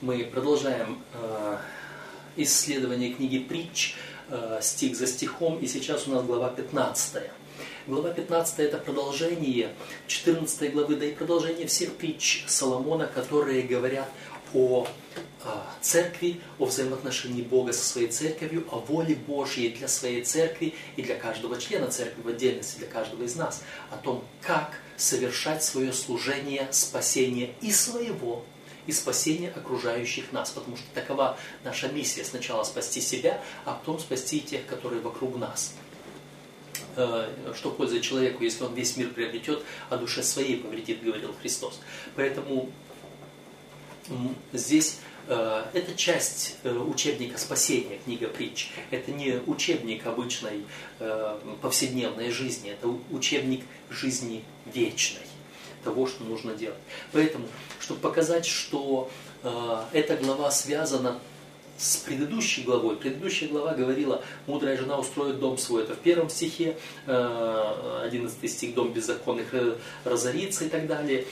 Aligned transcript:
Мы 0.00 0.24
продолжаем 0.24 0.98
э, 1.12 1.58
исследование 2.36 3.12
книги 3.12 3.38
«Притч» 3.38 3.96
э, 4.30 4.58
стих 4.62 4.96
за 4.96 5.06
стихом, 5.06 5.58
и 5.58 5.66
сейчас 5.66 6.08
у 6.08 6.12
нас 6.12 6.24
глава 6.24 6.48
15. 6.48 7.24
Глава 7.86 8.10
15 8.10 8.60
это 8.60 8.78
продолжение 8.78 9.74
14 10.06 10.72
главы, 10.72 10.96
да 10.96 11.04
и 11.04 11.12
продолжение 11.12 11.66
всех 11.66 11.92
притч 11.96 12.44
Соломона, 12.46 13.08
которые 13.08 13.60
говорят 13.60 14.08
о 14.54 14.86
э, 15.44 15.48
церкви, 15.82 16.40
о 16.58 16.64
взаимоотношении 16.64 17.42
Бога 17.42 17.74
со 17.74 17.84
своей 17.84 18.08
церковью, 18.08 18.66
о 18.70 18.78
воле 18.78 19.14
Божьей 19.14 19.68
для 19.68 19.88
своей 19.88 20.22
церкви 20.22 20.72
и 20.96 21.02
для 21.02 21.16
каждого 21.16 21.60
члена 21.60 21.88
церкви 21.88 22.22
в 22.22 22.28
отдельности, 22.28 22.78
для 22.78 22.88
каждого 22.88 23.24
из 23.24 23.36
нас, 23.36 23.62
о 23.90 23.98
том, 23.98 24.24
как 24.40 24.80
совершать 24.96 25.62
свое 25.62 25.92
служение 25.92 26.68
спасения 26.70 27.50
и 27.60 27.70
своего, 27.70 28.46
и 28.90 28.92
спасения 28.92 29.50
окружающих 29.50 30.32
нас, 30.32 30.50
потому 30.50 30.76
что 30.76 30.86
такова 30.94 31.38
наша 31.62 31.88
миссия. 31.88 32.24
Сначала 32.24 32.64
спасти 32.64 33.00
себя, 33.00 33.40
а 33.64 33.74
потом 33.74 34.00
спасти 34.00 34.40
тех, 34.40 34.66
которые 34.66 35.00
вокруг 35.00 35.38
нас. 35.38 35.74
Э, 36.96 37.28
что 37.54 37.70
польза 37.70 38.00
человеку, 38.00 38.42
если 38.42 38.64
он 38.64 38.74
весь 38.74 38.96
мир 38.96 39.10
приобретет, 39.10 39.62
а 39.90 39.96
душе 39.96 40.24
своей 40.24 40.56
повредит, 40.56 41.02
говорил 41.02 41.32
Христос. 41.40 41.80
Поэтому 42.16 42.68
здесь 44.52 44.98
э, 45.28 45.64
это 45.72 45.94
часть 45.94 46.56
э, 46.64 46.76
учебника 46.76 47.38
спасения, 47.38 48.00
книга 48.04 48.26
притч. 48.26 48.70
Это 48.90 49.12
не 49.12 49.40
учебник 49.46 50.06
обычной 50.06 50.64
повседневной 51.62 52.30
жизни, 52.30 52.70
это 52.70 52.88
учебник 53.10 53.64
жизни 53.88 54.42
вечной 54.74 55.29
того, 55.84 56.06
что 56.06 56.24
нужно 56.24 56.54
делать. 56.54 56.78
Поэтому, 57.12 57.46
чтобы 57.80 58.00
показать, 58.00 58.46
что 58.46 59.10
э, 59.42 59.82
эта 59.92 60.16
глава 60.16 60.50
связана 60.50 61.18
с 61.80 61.96
предыдущей 61.96 62.62
главой. 62.62 62.96
Предыдущая 62.96 63.48
глава 63.48 63.72
говорила, 63.72 64.22
мудрая 64.46 64.76
жена 64.76 64.98
устроит 64.98 65.40
дом 65.40 65.56
свой. 65.56 65.84
Это 65.84 65.94
в 65.94 65.98
первом 65.98 66.28
стихе, 66.28 66.76
11 67.06 68.38
э, 68.42 68.48
стих, 68.48 68.74
дом 68.74 68.92
беззаконных 68.92 69.54
э, 69.54 69.76
разорится 70.04 70.66
и 70.66 70.68
так 70.68 70.86
далее. 70.86 71.24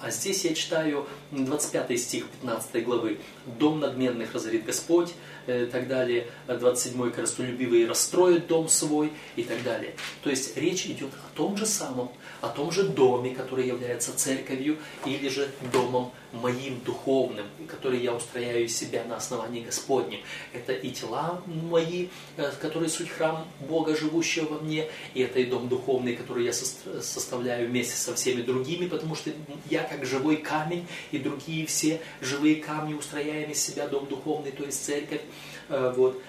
А 0.00 0.10
здесь 0.10 0.44
я 0.44 0.54
читаю 0.54 1.06
25 1.30 1.98
стих 1.98 2.28
15 2.42 2.84
главы. 2.84 3.18
Дом 3.58 3.80
надменных 3.80 4.34
разорит 4.34 4.64
Господь, 4.64 5.14
и 5.46 5.66
так 5.66 5.88
далее. 5.88 6.26
27 6.48 7.10
коростолюбивый 7.10 7.86
расстроит 7.86 8.46
дом 8.46 8.68
свой 8.68 9.12
и 9.36 9.42
так 9.42 9.62
далее. 9.62 9.94
То 10.22 10.30
есть 10.30 10.56
речь 10.56 10.86
идет 10.86 11.10
о 11.12 11.36
том 11.36 11.56
же 11.56 11.66
самом, 11.66 12.10
о 12.40 12.48
том 12.48 12.70
же 12.72 12.84
доме, 12.84 13.34
который 13.34 13.66
является 13.66 14.16
церковью, 14.16 14.78
или 15.04 15.28
же 15.28 15.48
домом 15.72 16.12
моим 16.32 16.80
духовным, 16.84 17.46
который 17.68 18.00
я 18.00 18.12
устрояю 18.12 18.64
из 18.64 18.76
себя 18.76 19.04
на 19.04 19.16
основании 19.16 19.62
Господнем. 19.62 20.20
Это 20.52 20.72
и 20.72 20.90
тела 20.90 21.42
мои, 21.46 22.08
э, 22.36 22.52
которые 22.60 22.90
суть 22.90 23.08
храм 23.08 23.46
Бога, 23.60 23.96
живущего 23.96 24.54
во 24.54 24.58
мне, 24.60 24.88
и 25.14 25.22
это 25.22 25.38
и 25.38 25.44
дом 25.44 25.68
духовный, 25.68 26.14
который 26.14 26.44
я 26.44 26.52
составляю 26.52 27.68
вместе 27.68 27.96
со 27.96 28.14
всеми 28.14 28.42
другими, 28.42 28.86
потому 28.86 29.14
что 29.14 29.30
я 29.70 29.82
как 29.88 30.04
живой 30.04 30.36
камень, 30.36 30.86
и 31.10 31.18
другие 31.18 31.66
все 31.66 32.00
живые 32.20 32.56
камни 32.56 32.94
устрояем 32.94 33.50
из 33.50 33.60
себя 33.60 33.88
дом 33.88 34.06
духовный, 34.06 34.52
то 34.52 34.64
есть 34.64 34.84
церковь. 34.84 35.22
Э, 35.68 35.92
вот. 35.96 36.20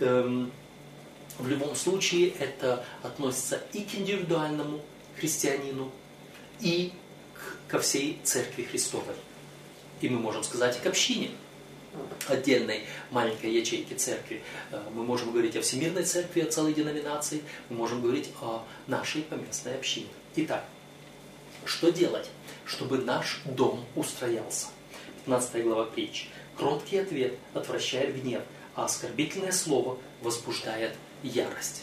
Эм, 0.00 0.52
в 1.38 1.46
любом 1.46 1.76
случае 1.76 2.30
это 2.40 2.84
относится 3.02 3.62
и 3.72 3.82
к 3.82 3.94
индивидуальному 3.94 4.80
христианину, 5.16 5.92
и 6.60 6.92
ко 7.68 7.78
всей 7.78 8.20
Церкви 8.24 8.64
Христовой. 8.64 9.14
И 10.00 10.08
мы 10.08 10.18
можем 10.18 10.42
сказать 10.42 10.76
и 10.76 10.80
к 10.80 10.86
общине, 10.86 11.30
отдельной 12.26 12.84
маленькой 13.10 13.52
ячейки 13.52 13.94
церкви. 13.94 14.42
Э, 14.70 14.82
мы 14.92 15.04
можем 15.04 15.32
говорить 15.32 15.56
о 15.56 15.62
всемирной 15.62 16.04
церкви, 16.04 16.40
о 16.40 16.50
целой 16.50 16.74
деноминации, 16.74 17.42
мы 17.68 17.76
можем 17.76 18.02
говорить 18.02 18.30
о 18.40 18.64
нашей 18.86 19.22
поместной 19.22 19.74
общине. 19.74 20.08
Итак, 20.36 20.64
что 21.64 21.90
делать, 21.90 22.28
чтобы 22.68 22.98
наш 22.98 23.40
дом 23.44 23.84
устроялся? 23.96 24.68
15 25.24 25.64
глава 25.64 25.86
притчи. 25.86 26.26
Кроткий 26.56 26.98
ответ 26.98 27.34
отвращает 27.54 28.20
гнев, 28.22 28.42
а 28.76 28.84
оскорбительное 28.84 29.52
слово 29.52 29.98
возбуждает 30.22 30.94
ярость. 31.24 31.82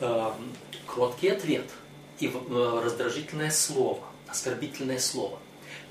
Эм, 0.00 0.52
кроткий 0.86 1.28
ответ– 1.28 1.70
и 2.22 2.28
э, 2.28 2.80
раздражительное 2.84 3.50
слово, 3.50 4.04
оскорбительное 4.28 5.00
слово. 5.00 5.38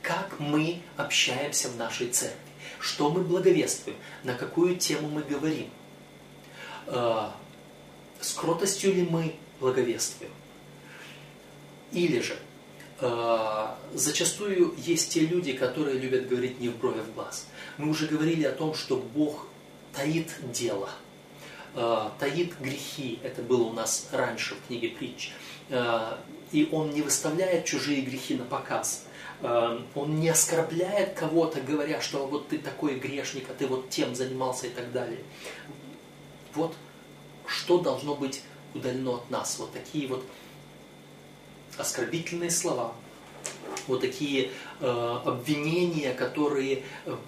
Как 0.02 0.40
мы 0.40 0.82
общаемся 0.96 1.68
в 1.70 1.76
нашей 1.76 2.08
церкви? 2.08 2.40
Что 2.80 3.10
мы 3.10 3.22
благовествуем? 3.22 3.98
На 4.24 4.34
какую 4.34 4.78
тему 4.78 5.10
мы 5.10 5.24
говорим? 5.24 5.70
Э, 6.88 7.28
с 8.22 8.34
кротостью 8.34 8.94
ли 8.94 9.04
мы 9.04 9.36
благовествуем? 9.60 10.32
Или 11.92 12.22
же 12.22 12.38
зачастую 13.94 14.76
есть 14.78 15.12
те 15.12 15.22
люди, 15.22 15.54
которые 15.54 15.98
любят 15.98 16.28
говорить 16.28 16.60
не 16.60 16.70
в 16.70 16.78
бровь, 16.78 16.98
а 16.98 17.04
в 17.04 17.14
глаз. 17.14 17.48
Мы 17.78 17.90
уже 17.90 18.08
говорили 18.08 18.44
о 18.44 18.52
том, 18.52 18.76
что 18.76 18.98
Бог 18.98 19.48
таит 19.94 20.32
дело, 20.54 20.90
таит 22.20 22.60
грехи. 22.60 23.20
Это 23.24 23.42
было 23.42 23.64
у 23.64 23.74
нас 23.74 24.08
раньше 24.12 24.56
в 24.56 24.68
книге 24.68 24.90
притч. 24.90 25.32
И 26.52 26.70
он 26.72 26.92
не 26.92 27.02
выставляет 27.02 27.66
чужие 27.66 28.02
грехи 28.02 28.36
на 28.36 28.44
показ. 28.44 29.06
Он 29.42 30.20
не 30.20 30.30
оскорбляет 30.30 31.14
кого-то, 31.14 31.62
говоря, 31.62 32.00
что 32.02 32.28
вот 32.28 32.50
ты 32.50 32.60
такой 32.60 33.00
грешник, 33.00 33.50
а 33.50 33.54
ты 33.54 33.66
вот 33.66 33.90
тем 33.90 34.14
занимался 34.16 34.68
и 34.68 34.70
так 34.70 34.92
далее. 34.92 35.24
Вот 36.54 36.76
что 37.48 37.80
должно 37.80 38.16
быть 38.16 38.44
удалено 38.76 39.16
от 39.16 39.32
нас. 39.32 39.58
Вот 39.58 39.74
такие 39.74 40.08
вот 40.08 40.24
оскорбительные 41.82 42.52
слова, 42.52 42.94
вот 43.88 44.02
такие 44.02 44.52
э, 44.80 45.20
обвинения, 45.26 46.14
которые 46.14 46.84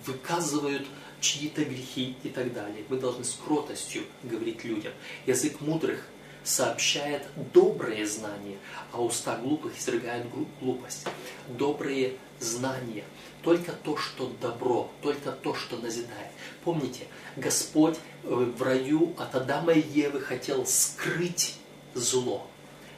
выказывают 0.06 0.86
чьи-то 1.20 1.64
грехи 1.64 2.16
и 2.24 2.30
так 2.30 2.54
далее. 2.54 2.84
Мы 2.90 2.98
должны 2.98 3.24
с 3.24 3.34
кротостью 3.34 4.04
говорить 4.24 4.64
людям. 4.64 4.94
Язык 5.26 5.62
мудрых 5.62 6.06
сообщает 6.44 7.24
добрые 7.54 8.06
знания, 8.06 8.58
а 8.92 9.02
уста 9.02 9.38
глупых 9.38 9.80
изрыгают 9.80 10.28
глупость. 10.60 11.06
Добрые 11.48 12.18
знания, 12.40 13.06
только 13.42 13.72
то, 13.72 13.98
что 13.98 14.32
добро, 14.42 14.92
только 15.02 15.32
то, 15.32 15.56
что 15.56 15.78
назидает. 15.78 16.32
Помните, 16.64 17.08
Господь 17.38 17.98
э, 18.24 18.28
в 18.28 18.62
раю 18.62 19.14
от 19.18 19.34
Адама 19.36 19.72
и 19.72 19.82
Евы 19.82 20.20
хотел 20.20 20.66
скрыть 20.66 21.56
зло. 21.94 22.48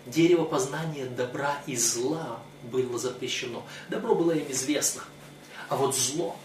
Дерево 0.05 0.45
познания 0.45 1.05
добра 1.05 1.61
и 1.65 1.75
зла 1.75 2.39
было 2.63 2.97
запрещено. 2.99 3.63
Добро 3.89 4.15
было 4.15 4.31
им 4.31 4.51
известно, 4.51 5.03
а 5.67 5.75
вот 5.75 5.95
зло 5.95 6.35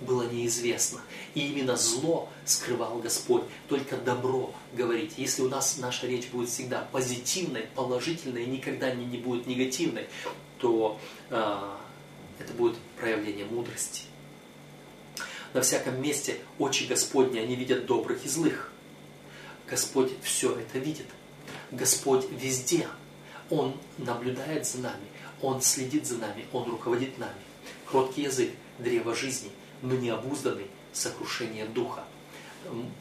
было 0.00 0.22
неизвестно. 0.30 1.00
И 1.34 1.48
именно 1.48 1.76
зло 1.76 2.28
скрывал 2.44 2.98
Господь, 2.98 3.42
только 3.68 3.96
добро 3.96 4.54
говорить. 4.72 5.14
Если 5.16 5.42
у 5.42 5.48
нас 5.48 5.76
наша 5.78 6.06
речь 6.06 6.28
будет 6.28 6.48
всегда 6.48 6.88
позитивной, 6.92 7.66
положительной, 7.74 8.46
никогда 8.46 8.94
не, 8.94 9.04
не 9.04 9.18
будет 9.18 9.46
негативной, 9.46 10.06
то 10.58 10.98
э, 11.30 11.58
это 12.38 12.52
будет 12.54 12.76
проявление 12.98 13.44
мудрости. 13.44 14.04
На 15.52 15.62
всяком 15.62 16.00
месте 16.00 16.38
очи 16.58 16.84
Господни, 16.84 17.38
они 17.38 17.56
видят 17.56 17.86
добрых 17.86 18.24
и 18.24 18.28
злых. 18.28 18.72
Господь 19.68 20.12
все 20.22 20.56
это 20.56 20.78
видит. 20.78 21.06
Господь 21.70 22.26
везде. 22.30 22.86
Он 23.50 23.74
наблюдает 23.98 24.66
за 24.66 24.78
нами, 24.78 25.06
Он 25.42 25.60
следит 25.60 26.06
за 26.06 26.18
нами, 26.18 26.46
Он 26.52 26.70
руководит 26.70 27.18
нами. 27.18 27.42
Кроткий 27.84 28.22
язык, 28.22 28.50
древо 28.78 29.14
жизни, 29.14 29.50
но 29.82 29.94
необузданный 29.94 30.68
сокрушение 30.92 31.66
духа. 31.66 32.04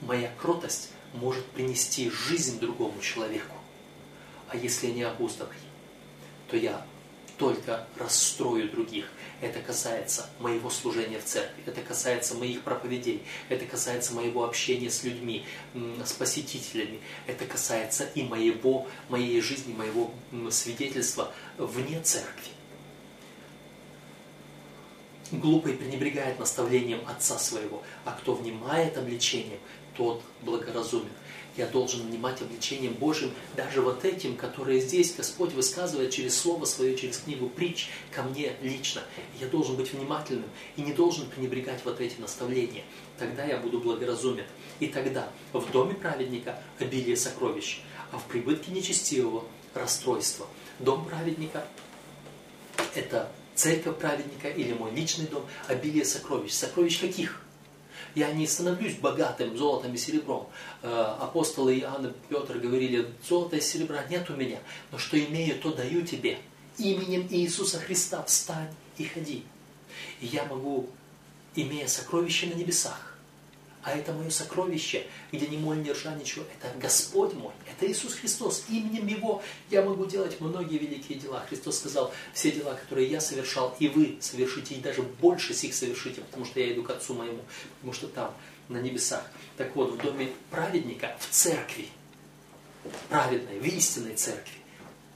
Моя 0.02 0.32
кротость 0.38 0.92
может 1.14 1.46
принести 1.48 2.10
жизнь 2.10 2.60
другому 2.60 3.00
человеку. 3.02 3.56
А 4.48 4.58
если 4.58 4.88
я 4.88 4.94
не 4.94 5.04
обузданный, 5.04 5.56
то 6.48 6.58
я 6.58 6.86
только 7.40 7.88
расстрою 7.98 8.70
других. 8.70 9.10
Это 9.42 9.62
касается 9.62 10.30
моего 10.40 10.70
служения 10.70 11.20
в 11.20 11.24
церкви, 11.24 11.64
это 11.66 11.82
касается 11.82 12.36
моих 12.36 12.62
проповедей, 12.62 13.24
это 13.48 13.66
касается 13.66 14.14
моего 14.14 14.44
общения 14.44 14.92
с 14.92 15.04
людьми, 15.04 15.46
с 15.74 16.12
посетителями, 16.12 17.00
это 17.26 17.46
касается 17.46 18.04
и 18.14 18.24
моего, 18.24 18.88
моей 19.08 19.40
жизни, 19.40 19.74
моего 19.74 20.12
свидетельства 20.52 21.34
вне 21.58 22.02
церкви. 22.02 22.52
глупый 25.32 25.74
пренебрегает 25.74 26.40
наставлением 26.40 27.02
отца 27.08 27.38
своего, 27.38 27.84
а 28.04 28.12
кто 28.12 28.34
внимает 28.34 28.98
обличением, 28.98 29.60
тот 29.96 30.22
благоразумен. 30.42 31.12
Я 31.60 31.68
должен 31.68 32.08
внимать 32.08 32.42
обличением 32.42 32.94
Божьим, 32.94 33.34
даже 33.58 33.82
вот 33.82 34.06
этим, 34.06 34.38
которые 34.38 34.80
здесь 34.80 35.14
Господь 35.14 35.52
высказывает 35.52 36.10
через 36.10 36.40
Слово 36.40 36.64
Свое, 36.64 36.96
через 36.96 37.18
книгу 37.18 37.50
притч 37.50 37.90
ко 38.12 38.24
мне 38.24 38.54
лично. 38.62 39.02
Я 39.42 39.48
должен 39.48 39.76
быть 39.76 39.92
внимательным 39.92 40.50
и 40.78 40.82
не 40.82 40.94
должен 40.94 41.30
пренебрегать 41.30 41.82
вот 41.84 42.00
эти 42.00 42.18
наставления. 42.22 42.86
Тогда 43.18 43.44
я 43.44 43.58
буду 43.58 43.82
благоразумен. 43.82 44.46
И 44.80 44.88
тогда 44.88 45.28
в 45.52 45.70
доме 45.70 45.96
праведника 45.96 46.64
обилие 46.80 47.18
сокровищ, 47.18 47.82
а 48.14 48.20
в 48.20 48.24
прибытке 48.28 48.72
нечестивого 48.72 49.44
расстройство. 49.74 50.48
Дом 50.80 51.04
праведника– 51.04 51.68
это 52.96 53.30
церковь 53.54 53.98
праведника 53.98 54.48
или 54.48 54.72
мой 54.72 54.92
личный 54.92 55.28
дом, 55.28 55.46
обилие 55.68 56.06
сокровищ. 56.06 56.54
Сокровищ 56.54 57.02
каких? 57.02 57.44
Я 58.16 58.32
не 58.34 58.48
становлюсь 58.48 58.96
богатым 58.96 59.58
золотом 59.58 59.94
и 59.94 59.98
серебром. 59.98 60.48
Э, 60.82 61.16
апостолы 61.20 61.78
Иоанн 61.80 62.08
и 62.08 62.14
Петр 62.30 62.58
говорили, 62.58 63.08
золота 63.28 63.58
и 63.58 63.62
серебра 63.62 64.04
нет 64.10 64.30
у 64.30 64.36
меня, 64.36 64.60
но 64.92 64.98
что 64.98 65.20
имею, 65.20 65.60
то 65.60 65.74
даю 65.74 66.06
тебе. 66.06 66.40
Именем 66.78 67.28
Иисуса 67.30 67.80
Христа 67.80 68.24
встань 68.24 68.74
и 68.98 69.04
ходи. 69.04 69.44
И 70.22 70.28
я 70.28 70.46
могу, 70.46 70.90
имея 71.56 71.88
сокровища 71.88 72.48
на 72.48 72.54
небесах, 72.54 73.09
а 73.84 73.92
это 73.92 74.12
мое 74.12 74.30
сокровище, 74.30 75.06
где 75.32 75.48
ни 75.48 75.58
моль, 75.58 75.82
ни 75.82 75.90
ржа, 75.90 76.14
ничего. 76.14 76.44
Это 76.60 76.78
Господь 76.78 77.34
мой, 77.34 77.54
это 77.72 77.90
Иисус 77.90 78.16
Христос. 78.16 78.66
Именем 78.70 79.08
Его 79.08 79.42
я 79.70 79.82
могу 79.82 80.06
делать 80.06 80.42
многие 80.42 80.78
великие 80.78 81.18
дела. 81.18 81.46
Христос 81.48 81.80
сказал, 81.80 82.14
все 82.34 82.52
дела, 82.52 82.74
которые 82.74 83.10
я 83.10 83.22
совершал, 83.22 83.76
и 83.80 83.88
вы 83.88 84.18
совершите, 84.20 84.76
и 84.76 84.82
даже 84.82 85.02
больше 85.02 85.54
сих 85.54 85.74
совершите, 85.74 86.22
потому 86.22 86.46
что 86.46 86.60
я 86.60 86.74
иду 86.74 86.84
к 86.84 86.90
Отцу 86.90 87.14
моему, 87.14 87.42
потому 87.76 87.94
что 87.94 88.08
там, 88.08 88.34
на 88.68 88.78
небесах. 88.78 89.24
Так 89.56 89.76
вот, 89.76 89.94
в 89.94 89.98
доме 89.98 90.30
праведника, 90.52 91.16
в 91.20 91.30
церкви, 91.30 91.88
праведной, 93.08 93.60
в 93.60 93.66
истинной 93.66 94.16
церкви, 94.16 94.60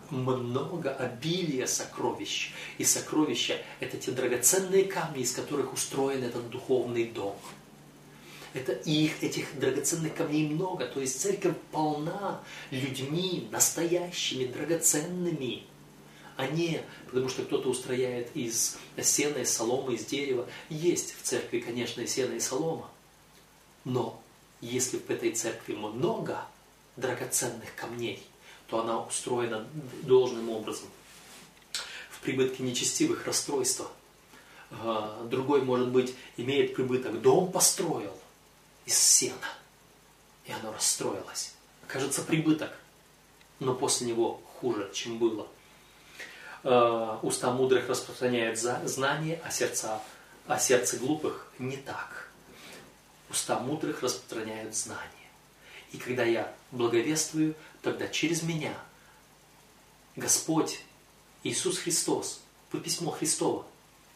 много 0.10 0.94
обилия 0.96 1.66
сокровищ. 1.66 2.54
И 2.78 2.86
сокровища– 2.86 3.58
это 3.80 3.98
те 3.98 4.12
драгоценные 4.12 4.86
камни, 4.86 5.24
из 5.24 5.34
которых 5.34 5.74
устроен 5.74 6.24
этот 6.24 6.50
духовный 6.50 7.06
дом– 7.06 7.36
это 8.54 8.74
их, 8.74 9.24
этих 9.24 9.58
драгоценных 9.60 10.16
камней 10.16 10.48
много. 10.48 10.86
То 10.86 11.00
есть 11.00 11.20
церковь 11.20 11.56
полна 11.72 12.42
людьми 12.72 13.48
настоящими, 13.52 14.46
драгоценными, 14.46 15.64
а 16.36 16.48
не 16.48 16.82
потому 17.06 17.30
что 17.30 17.44
кто-то 17.44 17.70
устрояет 17.70 18.36
из 18.36 18.78
сена, 19.02 19.40
из 19.40 19.52
соломы, 19.52 19.96
из 19.96 20.06
дерева. 20.06 20.48
Есть 20.70 21.16
в 21.16 21.24
церкви, 21.24 21.60
конечно, 21.60 22.02
и 22.02 22.08
сено, 22.08 22.34
и 22.34 22.40
солома. 22.40 22.90
Но 23.86 24.22
если 24.62 24.98
в 24.98 25.10
этой 25.10 25.32
церкви 25.32 25.74
много 25.74 26.46
драгоценных 26.96 27.76
камней, 27.76 28.24
то 28.68 28.82
она 28.82 29.04
устроена 29.04 29.68
должным 30.04 30.50
образом. 30.50 30.88
В 32.10 32.20
прибытке 32.22 32.64
нечестивых 32.64 33.28
расстройства. 33.28 33.92
А, 34.72 35.28
другой, 35.30 35.62
может 35.62 35.90
быть, 35.90 36.16
имеет 36.38 36.74
прибыток, 36.74 37.22
дом 37.22 37.52
построил, 37.52 38.18
из 38.86 38.98
сена. 38.98 39.48
И 40.46 40.52
оно 40.52 40.72
расстроилось. 40.72 41.54
Кажется, 41.88 42.22
прибыток, 42.22 42.72
но 43.60 43.74
после 43.74 44.08
него 44.08 44.42
хуже, 44.60 44.90
чем 44.94 45.20
было. 45.20 45.48
Э, 46.64 47.18
уста 47.22 47.52
мудрых 47.52 47.90
распространяют 47.90 48.58
знания, 48.60 49.42
а, 49.44 49.52
сердца, 49.52 50.02
а 50.48 50.60
сердце 50.60 50.98
глупых 50.98 51.48
не 51.60 51.78
так. 51.78 52.30
Уста 53.30 53.60
мудрых 53.60 54.02
распространяют 54.02 54.76
знания. 54.76 55.10
И 55.92 55.98
когда 55.98 56.24
я 56.24 56.54
благовествую, 56.72 57.56
тогда 57.82 58.08
через 58.08 58.44
меня 58.44 58.74
Господь 60.16 60.80
Иисус 61.44 61.78
Христос, 61.78 62.42
по 62.70 62.78
письмо 62.78 63.12
Христово, 63.12 63.66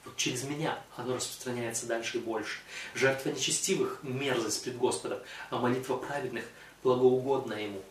вот 0.08 0.18
через 0.18 0.44
меня 0.44 0.80
оно 0.96 1.16
распространяется 1.16 1.86
дальше 1.86 2.18
и 2.18 2.22
больше. 2.22 2.60
Жертва 2.96 3.30
нечестивых– 3.30 4.00
мерзость 4.04 4.64
пред 4.64 4.78
Господом, 4.78 5.20
а 5.50 5.60
молитва 5.60 5.98
праведных– 5.98 6.46
благоугодна 6.84 7.54
Ему. 7.54 7.82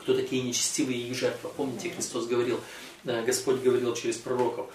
Кто 0.00 0.14
такие 0.14 0.42
нечестивые 0.42 1.08
их 1.08 1.16
жертвы? 1.16 1.50
Помните, 1.56 1.90
Христос 1.90 2.26
говорил, 2.26 2.60
э, 3.04 3.22
Господь 3.24 3.60
говорил 3.60 3.94
через 3.94 4.16
пророков, 4.16 4.70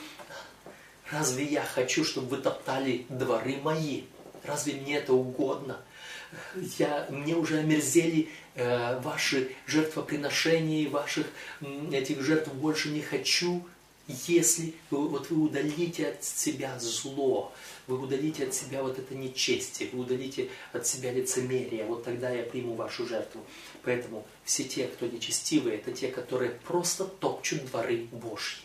«Разве 1.09 1.45
я 1.45 1.63
хочу, 1.63 2.05
чтобы 2.05 2.27
вы 2.27 2.38
топтали 2.38 3.05
дворы 3.09 3.57
мои? 3.57 4.03
Разве 4.44 4.73
мне 4.73 4.97
это 4.97 5.13
угодно?» 5.13 5.79
я, 6.79 7.07
мне 7.09 7.35
уже 7.35 7.59
омерзели 7.59 8.29
э, 8.55 9.00
ваши 9.01 9.55
жертвоприношения, 9.67 10.89
ваших 10.89 11.27
этих 11.91 12.21
жертв 12.21 12.51
больше 12.53 12.89
не 12.89 13.01
хочу 13.01 13.65
если 14.07 14.73
вы, 14.91 15.07
вот 15.07 15.29
вы 15.29 15.44
удалите 15.44 16.09
от 16.09 16.23
себя 16.23 16.77
зло, 16.79 17.53
вы 17.88 17.97
удалите 17.97 18.45
от 18.45 18.53
себя 18.53 18.83
вот 18.83 19.00
это 19.00 19.15
нечестие, 19.15 19.89
вы 19.91 20.00
удалите 20.00 20.50
от 20.73 20.85
себя 20.85 21.11
лицемерие, 21.11 21.85
вот 21.85 22.03
тогда 22.03 22.29
я 22.29 22.44
приму 22.44 22.75
вашу 22.75 23.07
жертву. 23.07 23.41
Поэтому 23.83 24.25
все 24.44 24.65
те, 24.65 24.88
кто 24.88 25.05
нечестивые, 25.05 25.77
это 25.77 25.91
те, 25.94 26.09
которые 26.09 26.51
просто 26.51 27.05
топчут 27.05 27.65
дворы 27.65 28.07
Божьи. 28.11 28.59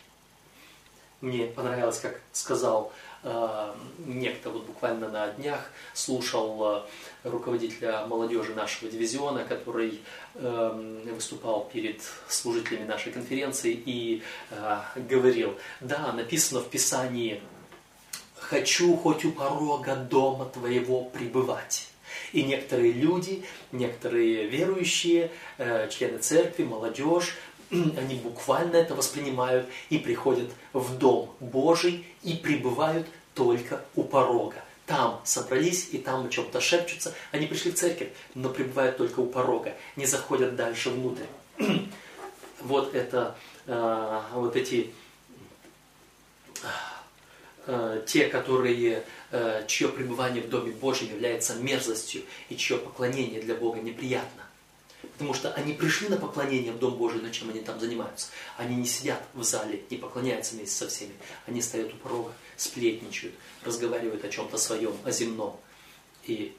Мне 1.20 1.46
понравилось, 1.46 1.98
как 1.98 2.20
сказал 2.32 2.92
некто 3.98 4.50
вот 4.50 4.64
буквально 4.66 5.08
на 5.08 5.28
днях, 5.28 5.70
слушал 5.92 6.86
э, 7.24 7.28
руководителя 7.28 8.06
молодежи 8.06 8.54
нашего 8.54 8.90
дивизиона, 8.90 9.44
который 9.44 10.00
э, 10.34 11.02
выступал 11.14 11.68
перед 11.72 12.00
служителями 12.28 12.86
нашей 12.86 13.12
конференции 13.12 13.72
и 13.72 14.22
э, 14.50 14.78
говорил, 14.96 15.56
да, 15.80 16.12
написано 16.12 16.60
в 16.60 16.68
Писании, 16.68 17.42
хочу 18.36 18.96
хоть 18.96 19.24
у 19.24 19.32
порога 19.32 19.96
дома 19.96 20.46
твоего 20.46 21.04
пребывать. 21.04 21.88
И 22.32 22.42
некоторые 22.42 22.92
люди, 22.92 23.44
некоторые 23.72 24.46
верующие, 24.46 25.30
э, 25.58 25.88
члены 25.90 26.18
церкви, 26.18 26.64
молодежь, 26.64 27.36
они 27.70 28.16
буквально 28.16 28.76
это 28.76 28.94
воспринимают 28.94 29.68
и 29.90 29.98
приходят 29.98 30.50
в 30.72 30.96
дом 30.98 31.34
Божий 31.40 32.06
и 32.22 32.34
пребывают 32.34 33.06
только 33.34 33.84
у 33.94 34.04
порога. 34.04 34.56
Там 34.86 35.20
собрались 35.24 35.90
и 35.92 35.98
там 35.98 36.26
о 36.26 36.28
чем-то 36.30 36.60
шепчутся. 36.60 37.14
Они 37.30 37.46
пришли 37.46 37.70
в 37.70 37.74
церковь, 37.74 38.08
но 38.34 38.48
пребывают 38.48 38.96
только 38.96 39.20
у 39.20 39.26
порога, 39.26 39.74
не 39.96 40.06
заходят 40.06 40.56
дальше 40.56 40.90
внутрь. 40.90 41.24
вот 42.60 42.94
это, 42.94 43.36
э, 43.66 44.20
вот 44.32 44.56
эти 44.56 44.90
э, 47.66 48.02
те, 48.06 48.28
которые, 48.28 49.04
э, 49.30 49.64
чье 49.66 49.88
пребывание 49.88 50.42
в 50.42 50.48
Доме 50.48 50.72
Божьем 50.72 51.10
является 51.10 51.54
мерзостью 51.56 52.22
и 52.48 52.56
чье 52.56 52.78
поклонение 52.78 53.42
для 53.42 53.54
Бога 53.54 53.80
неприятно. 53.80 54.47
Потому 55.02 55.32
что 55.32 55.52
они 55.52 55.74
пришли 55.74 56.08
на 56.08 56.16
поклонение 56.16 56.72
в 56.72 56.78
Дом 56.78 56.96
Божий, 56.96 57.20
но 57.20 57.30
чем 57.30 57.50
они 57.50 57.60
там 57.60 57.78
занимаются? 57.78 58.28
Они 58.56 58.74
не 58.74 58.86
сидят 58.86 59.22
в 59.34 59.42
зале, 59.44 59.82
не 59.90 59.96
поклоняются 59.96 60.54
вместе 60.54 60.74
со 60.74 60.88
всеми. 60.88 61.12
Они 61.46 61.62
стоят 61.62 61.92
у 61.92 61.96
порога, 61.96 62.32
сплетничают, 62.56 63.34
разговаривают 63.64 64.24
о 64.24 64.28
чем-то 64.28 64.58
своем, 64.58 64.96
о 65.04 65.10
земном. 65.12 65.58
И, 66.24 66.54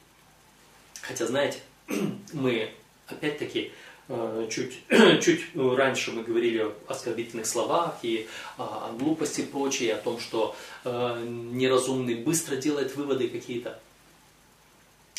хотя, 1.01 1.27
знаете, 1.27 1.60
мы, 2.34 2.72
опять-таки, 3.08 3.74
э, 4.08 4.48
чуть, 4.50 4.79
чуть 5.22 5.41
раньше 5.55 6.12
мы 6.12 6.24
говорили 6.24 6.60
о 6.60 6.75
оскорбительных 6.88 7.46
словах 7.46 7.98
и 8.03 8.27
о 8.58 8.93
глупости 8.98 9.41
и 9.41 9.46
прочее, 9.46 9.96
о 9.96 10.01
том, 10.01 10.17
что 10.19 10.55
э, 10.86 11.25
неразумный 11.25 12.15
быстро 12.15 12.55
делает 12.55 12.96
выводы 12.96 13.27
какие-то. 13.27 13.79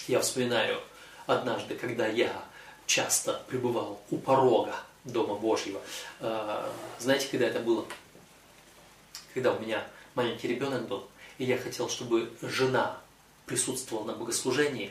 Я 0.09 0.21
вспоминаю 0.21 0.81
однажды, 1.27 1.75
когда 1.75 2.07
я 2.07 2.50
часто 2.91 3.41
пребывал 3.47 4.01
у 4.11 4.17
порога 4.17 4.75
Дома 5.05 5.37
Божьего. 5.37 5.81
Э, 6.19 6.69
знаете, 6.99 7.29
когда 7.31 7.47
это 7.47 7.61
было? 7.61 7.87
Когда 9.33 9.53
у 9.53 9.61
меня 9.61 9.87
маленький 10.17 10.49
ребенок 10.49 10.89
был, 10.89 11.07
и 11.39 11.45
я 11.45 11.57
хотел, 11.57 11.89
чтобы 11.89 12.33
жена 12.43 12.99
присутствовала 13.47 14.07
на 14.07 14.15
богослужении, 14.15 14.91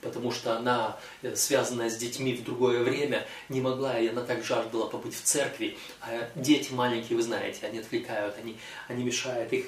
потому 0.00 0.32
что 0.32 0.56
она, 0.56 0.98
э, 1.22 1.36
связанная 1.36 1.90
с 1.90 1.96
детьми 1.96 2.34
в 2.34 2.42
другое 2.42 2.82
время, 2.82 3.24
не 3.48 3.60
могла, 3.60 3.96
и 4.00 4.08
она 4.08 4.22
так 4.22 4.44
жаждала 4.44 4.88
побыть 4.88 5.14
в 5.14 5.22
церкви. 5.22 5.78
А 6.00 6.28
дети 6.34 6.72
маленькие, 6.72 7.16
вы 7.16 7.22
знаете, 7.22 7.66
они 7.66 7.78
отвлекают, 7.78 8.34
они, 8.36 8.56
они 8.88 9.04
мешают, 9.04 9.52
их, 9.52 9.66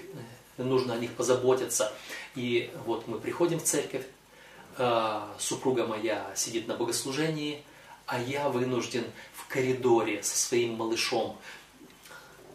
э, 0.59 0.65
нужно 0.65 0.95
о 0.95 0.99
них 0.99 1.12
позаботиться. 1.12 1.93
И 2.35 2.69
вот 2.85 3.07
мы 3.07 3.21
приходим 3.21 3.61
в 3.61 3.65
церковь, 3.65 4.03
а, 4.79 5.35
супруга 5.39 5.87
моя 5.87 6.31
сидит 6.35 6.69
на 6.69 6.75
богослужении, 6.75 7.62
а 8.07 8.21
я 8.21 8.49
вынужден 8.49 9.05
в 9.33 9.47
коридоре 9.47 10.23
со 10.23 10.37
своим 10.37 10.75
малышом. 10.75 11.39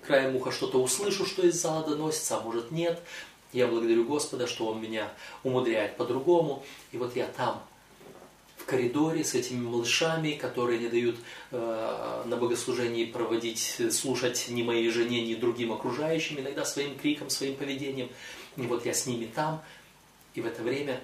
Краем 0.02 0.36
уха 0.36 0.52
что-то 0.52 0.82
услышу, 0.82 1.26
что 1.26 1.46
из 1.46 1.60
зала 1.62 1.88
доносится, 1.88 2.38
а 2.38 2.42
может 2.42 2.72
нет. 2.72 3.02
Я 3.54 3.68
благодарю 3.68 4.06
Господа, 4.06 4.48
что 4.48 4.68
Он 4.68 4.82
меня 4.82 5.12
умудряет 5.44 5.98
по-другому. 5.98 6.64
И 6.92 6.98
вот 6.98 7.16
я 7.16 7.26
там, 7.26 7.64
в 8.58 8.66
коридоре 8.66 9.24
с 9.24 9.34
этими 9.34 9.64
малышами, 9.64 10.34
которые 10.34 10.80
не 10.80 10.90
дают 10.90 11.18
э, 11.52 12.24
на 12.26 12.36
богослужении 12.36 13.06
проводить, 13.06 13.82
слушать 13.92 14.48
ни 14.50 14.64
моей 14.64 14.90
жене, 14.90 15.26
ни 15.26 15.36
другим 15.36 15.72
окружающим, 15.72 16.40
иногда 16.40 16.66
своим 16.66 16.98
криком, 16.98 17.30
своим 17.30 17.56
поведением. 17.56 18.10
И 18.58 18.62
вот 18.64 18.86
я 18.86 18.94
с 18.94 19.06
ними 19.06 19.26
там, 19.26 19.62
и 20.34 20.42
в 20.42 20.46
это 20.46 20.64
время 20.64 21.00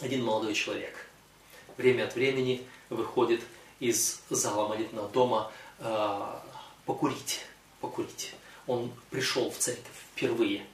один 0.00 0.24
молодой 0.24 0.54
человек 0.54 1.06
время 1.76 2.04
от 2.04 2.14
времени 2.14 2.66
выходит 2.88 3.42
из 3.80 4.20
зала 4.30 4.68
молитвенного 4.68 5.08
дома 5.08 5.52
э, 5.78 6.38
покурить, 6.84 7.40
покурить. 7.80 8.32
Он 8.66 8.90
пришел 9.10 9.50
в 9.50 9.58
церковь 9.58 9.92
впервые. 10.14 10.66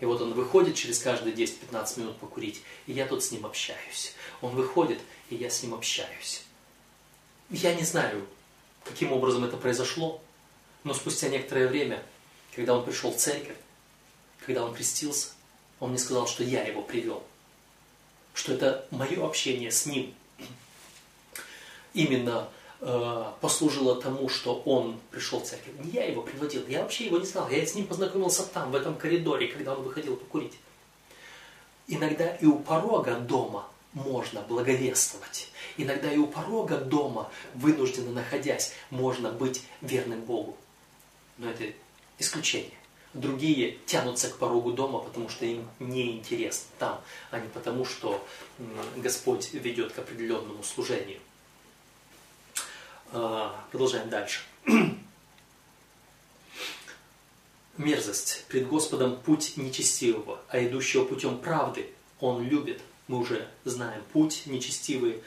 И 0.00 0.04
вот 0.04 0.20
он 0.20 0.34
выходит 0.34 0.74
через 0.74 0.98
каждые 0.98 1.34
10-15 1.34 2.00
минут 2.00 2.18
покурить, 2.18 2.62
и 2.86 2.92
я 2.92 3.06
тут 3.06 3.24
с 3.24 3.32
ним 3.32 3.46
общаюсь. 3.46 4.12
Он 4.42 4.54
выходит, 4.54 5.00
и 5.30 5.36
я 5.36 5.48
с 5.48 5.62
ним 5.62 5.72
общаюсь. 5.72 6.42
Я 7.48 7.74
не 7.74 7.84
знаю, 7.84 8.26
каким 8.84 9.12
образом 9.12 9.44
это 9.44 9.56
произошло, 9.56 10.20
но 10.84 10.92
спустя 10.92 11.28
некоторое 11.28 11.68
время, 11.68 12.02
когда 12.54 12.76
он 12.76 12.84
пришел 12.84 13.10
в 13.10 13.16
церковь, 13.16 13.56
когда 14.44 14.64
он 14.64 14.74
крестился, 14.74 15.28
он 15.80 15.90
мне 15.90 15.98
сказал, 15.98 16.26
что 16.26 16.44
я 16.44 16.64
его 16.64 16.82
привел. 16.82 17.24
Что 18.36 18.52
это 18.52 18.86
мое 18.90 19.26
общение 19.26 19.70
с 19.70 19.86
ним 19.86 20.14
именно 21.94 22.50
э, 22.82 23.24
послужило 23.40 24.00
тому, 24.00 24.28
что 24.28 24.60
он 24.66 25.00
пришел 25.10 25.40
в 25.40 25.44
церковь. 25.44 25.72
Не 25.82 25.90
я 25.92 26.04
его 26.04 26.20
приводил, 26.20 26.66
я 26.68 26.82
вообще 26.82 27.06
его 27.06 27.16
не 27.16 27.24
знал. 27.24 27.48
Я 27.48 27.64
с 27.64 27.74
ним 27.74 27.86
познакомился 27.86 28.42
там, 28.44 28.72
в 28.72 28.74
этом 28.74 28.96
коридоре, 28.96 29.48
когда 29.48 29.74
он 29.74 29.82
выходил 29.82 30.16
покурить. 30.16 30.52
Иногда 31.88 32.36
и 32.36 32.44
у 32.44 32.58
порога 32.58 33.14
дома 33.14 33.66
можно 33.94 34.42
благовествовать. 34.42 35.48
Иногда 35.78 36.12
и 36.12 36.18
у 36.18 36.26
порога 36.26 36.76
дома, 36.76 37.30
вынужденно 37.54 38.12
находясь, 38.12 38.74
можно 38.90 39.32
быть 39.32 39.62
верным 39.80 40.20
Богу. 40.20 40.58
Но 41.38 41.48
это 41.50 41.64
исключение. 42.18 42.76
Другие 43.16 43.78
тянутся 43.86 44.28
к 44.28 44.36
порогу 44.36 44.72
дома, 44.72 44.98
потому 44.98 45.30
что 45.30 45.46
им 45.46 45.66
неинтересно 45.78 46.66
там, 46.78 47.00
а 47.30 47.40
не 47.40 47.48
потому, 47.48 47.86
что 47.86 48.22
Господь 48.96 49.54
ведет 49.54 49.92
к 49.92 49.98
определенному 49.98 50.62
служению. 50.62 51.18
А, 53.12 53.64
продолжаем 53.70 54.10
дальше. 54.10 54.40
Мерзость. 57.78 58.44
Пред 58.48 58.68
Господом 58.68 59.16
путь 59.16 59.56
нечестивого, 59.56 60.38
а 60.48 60.62
идущего 60.62 61.06
путем 61.06 61.38
правды 61.38 61.88
Он 62.20 62.42
любит. 62.42 62.82
Мы 63.08 63.18
уже 63.18 63.48
знаем 63.64 64.02
путь 64.12 64.42
нечестивый. 64.44 65.22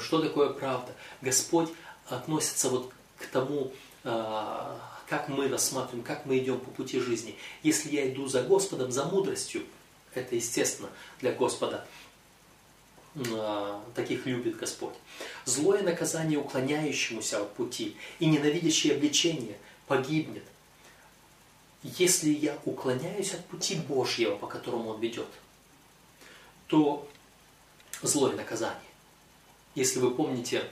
Что 0.00 0.20
такое 0.20 0.48
правда? 0.48 0.92
Господь 1.20 1.70
относится 2.08 2.70
вот 2.70 2.90
к 3.18 3.26
тому, 3.26 3.72
а, 4.02 4.80
как 5.12 5.28
мы 5.28 5.46
рассматриваем, 5.46 6.02
как 6.02 6.24
мы 6.24 6.38
идем 6.38 6.58
по 6.58 6.70
пути 6.70 6.98
жизни. 6.98 7.36
Если 7.62 7.90
я 7.90 8.08
иду 8.08 8.28
за 8.28 8.42
Господом, 8.44 8.90
за 8.90 9.04
мудростью, 9.04 9.62
это 10.14 10.36
естественно 10.36 10.88
для 11.20 11.32
Господа, 11.32 11.86
а, 13.14 13.84
таких 13.94 14.24
любит 14.24 14.56
Господь. 14.56 14.94
Злое 15.44 15.82
наказание 15.82 16.38
уклоняющемуся 16.38 17.42
от 17.42 17.52
пути 17.52 17.94
и 18.20 18.24
ненавидящее 18.24 18.94
обличение 18.94 19.58
погибнет, 19.86 20.44
если 21.82 22.30
я 22.30 22.58
уклоняюсь 22.64 23.34
от 23.34 23.44
пути 23.44 23.74
Божьего, 23.74 24.36
по 24.36 24.46
которому 24.46 24.88
Он 24.92 25.00
ведет, 25.02 25.28
то 26.68 27.06
злое 28.00 28.34
наказание. 28.34 28.80
Если 29.74 29.98
вы 29.98 30.10
помните 30.14 30.64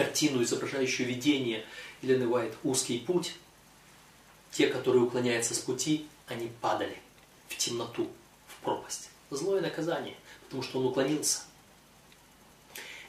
картину, 0.00 0.42
изображающую 0.42 1.06
видение 1.06 1.66
Елены 2.00 2.26
Уайт 2.26 2.54
«Узкий 2.64 2.98
путь», 2.98 3.34
те, 4.50 4.66
которые 4.68 5.02
уклоняются 5.02 5.54
с 5.54 5.58
пути, 5.58 6.06
они 6.26 6.50
падали 6.62 6.96
в 7.48 7.56
темноту, 7.56 8.10
в 8.48 8.64
пропасть. 8.64 9.10
Злое 9.30 9.60
наказание, 9.60 10.16
потому 10.44 10.62
что 10.62 10.80
он 10.80 10.86
уклонился. 10.86 11.42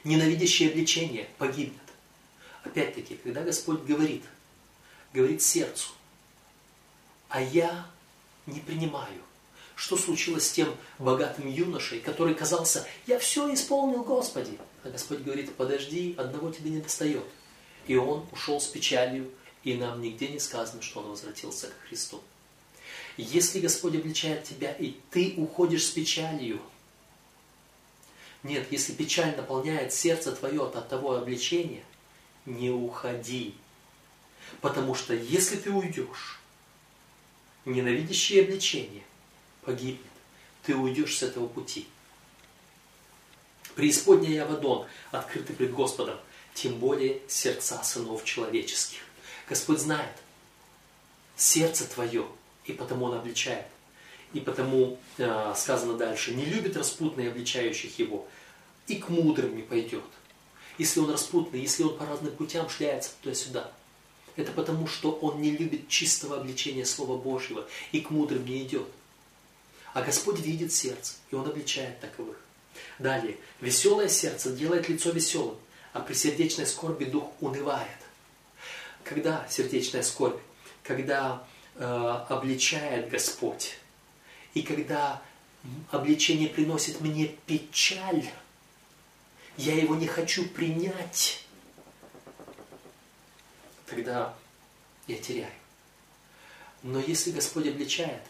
Ненавидящее 0.03 0.69
обличение 0.69 1.29
погибнет. 1.37 1.79
Опять-таки, 2.63 3.15
когда 3.15 3.41
Господь 3.41 3.81
говорит, 3.83 4.23
говорит 5.13 5.41
сердцу, 5.41 5.91
а 7.29 7.41
я 7.41 7.87
не 8.45 8.59
принимаю. 8.59 9.21
Что 9.75 9.95
случилось 9.95 10.47
с 10.47 10.51
тем 10.51 10.75
богатым 10.99 11.47
юношей, 11.47 12.01
который 12.01 12.35
казался, 12.35 12.85
я 13.07 13.17
все 13.17 13.51
исполнил, 13.53 14.03
Господи. 14.03 14.59
А 14.83 14.89
Господь 14.89 15.19
говорит, 15.19 15.53
подожди, 15.55 16.15
одного 16.17 16.51
тебе 16.51 16.71
не 16.71 16.79
достает. 16.79 17.23
И 17.87 17.95
он 17.95 18.25
ушел 18.31 18.59
с 18.59 18.67
печалью, 18.67 19.31
и 19.63 19.75
нам 19.75 20.01
нигде 20.01 20.27
не 20.27 20.39
сказано, 20.39 20.81
что 20.81 21.01
он 21.01 21.09
возвратился 21.09 21.67
к 21.67 21.87
Христу. 21.87 22.21
Если 23.17 23.59
Господь 23.59 23.95
обличает 23.95 24.43
тебя, 24.43 24.71
и 24.71 24.95
ты 25.11 25.35
уходишь 25.37 25.85
с 25.85 25.91
печалью, 25.91 26.61
нет, 28.43 28.71
если 28.71 28.93
печаль 28.93 29.35
наполняет 29.35 29.93
сердце 29.93 30.31
твое 30.31 30.65
от 30.65 30.89
того 30.89 31.15
обличения, 31.15 31.83
не 32.45 32.71
уходи. 32.71 33.53
Потому 34.61 34.95
что 34.95 35.13
если 35.13 35.57
ты 35.57 35.71
уйдешь, 35.71 36.39
ненавидящее 37.65 38.43
обличение 38.43 39.03
погибнет. 39.61 40.01
Ты 40.63 40.75
уйдешь 40.75 41.17
с 41.17 41.23
этого 41.23 41.47
пути. 41.47 41.87
Преисподняя 43.75 44.33
и 44.33 44.37
Авадон 44.37 44.85
открыты 45.11 45.53
пред 45.53 45.73
Господом, 45.73 46.17
тем 46.53 46.77
более 46.79 47.21
сердца 47.27 47.81
сынов 47.83 48.23
человеческих. 48.23 48.99
Господь 49.47 49.79
знает 49.79 50.15
сердце 51.35 51.87
твое, 51.87 52.25
и 52.65 52.73
потому 52.73 53.05
Он 53.05 53.13
обличает. 53.15 53.65
И 54.33 54.39
потому 54.39 54.97
э, 55.17 55.53
сказано 55.57 55.97
дальше, 55.97 56.33
не 56.33 56.45
любит 56.45 56.77
распутные 56.77 57.29
обличающих 57.29 57.99
его, 57.99 58.27
и 58.87 58.95
к 58.95 59.09
мудрым 59.09 59.55
не 59.55 59.61
пойдет. 59.61 60.03
Если 60.77 60.99
он 60.99 61.11
распутный, 61.11 61.59
если 61.59 61.83
он 61.83 61.97
по 61.97 62.05
разным 62.05 62.33
путям 62.35 62.69
шляется 62.69 63.11
туда-сюда, 63.21 63.71
это 64.35 64.51
потому, 64.53 64.87
что 64.87 65.11
он 65.11 65.41
не 65.41 65.51
любит 65.51 65.89
чистого 65.89 66.37
обличения 66.37 66.85
Слова 66.85 67.17
Божьего 67.17 67.67
и 67.91 67.99
к 67.99 68.09
мудрым 68.09 68.45
не 68.45 68.63
идет. 68.63 68.87
А 69.93 70.01
Господь 70.01 70.39
видит 70.39 70.71
сердце, 70.71 71.15
и 71.31 71.35
Он 71.35 71.47
обличает 71.47 71.99
таковых. 71.99 72.37
Далее, 72.99 73.37
веселое 73.59 74.07
сердце 74.07 74.51
делает 74.51 74.89
лицо 74.89 75.11
веселым, 75.11 75.57
а 75.93 75.99
при 75.99 76.13
сердечной 76.13 76.65
скорби 76.65 77.05
дух 77.05 77.31
унывает. 77.39 77.87
Когда 79.03 79.45
сердечная 79.49 80.03
скорбь? 80.03 80.39
Когда 80.83 81.43
э, 81.75 81.83
обличает 82.29 83.09
Господь. 83.09 83.77
И 84.53 84.61
когда 84.61 85.21
обличение 85.89 86.49
приносит 86.49 87.01
мне 87.01 87.27
печаль, 87.45 88.29
я 89.57 89.75
его 89.75 89.95
не 89.95 90.07
хочу 90.07 90.47
принять, 90.47 91.45
тогда 93.85 94.33
я 95.07 95.17
теряю. 95.17 95.53
Но 96.83 96.99
если 96.99 97.31
Господь 97.31 97.67
обличает, 97.67 98.23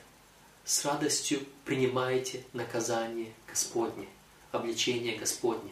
с 0.65 0.83
радостью 0.85 1.45
принимайте 1.65 2.43
наказание 2.53 3.33
Господне, 3.47 4.07
обличение 4.51 5.17
Господне. 5.17 5.71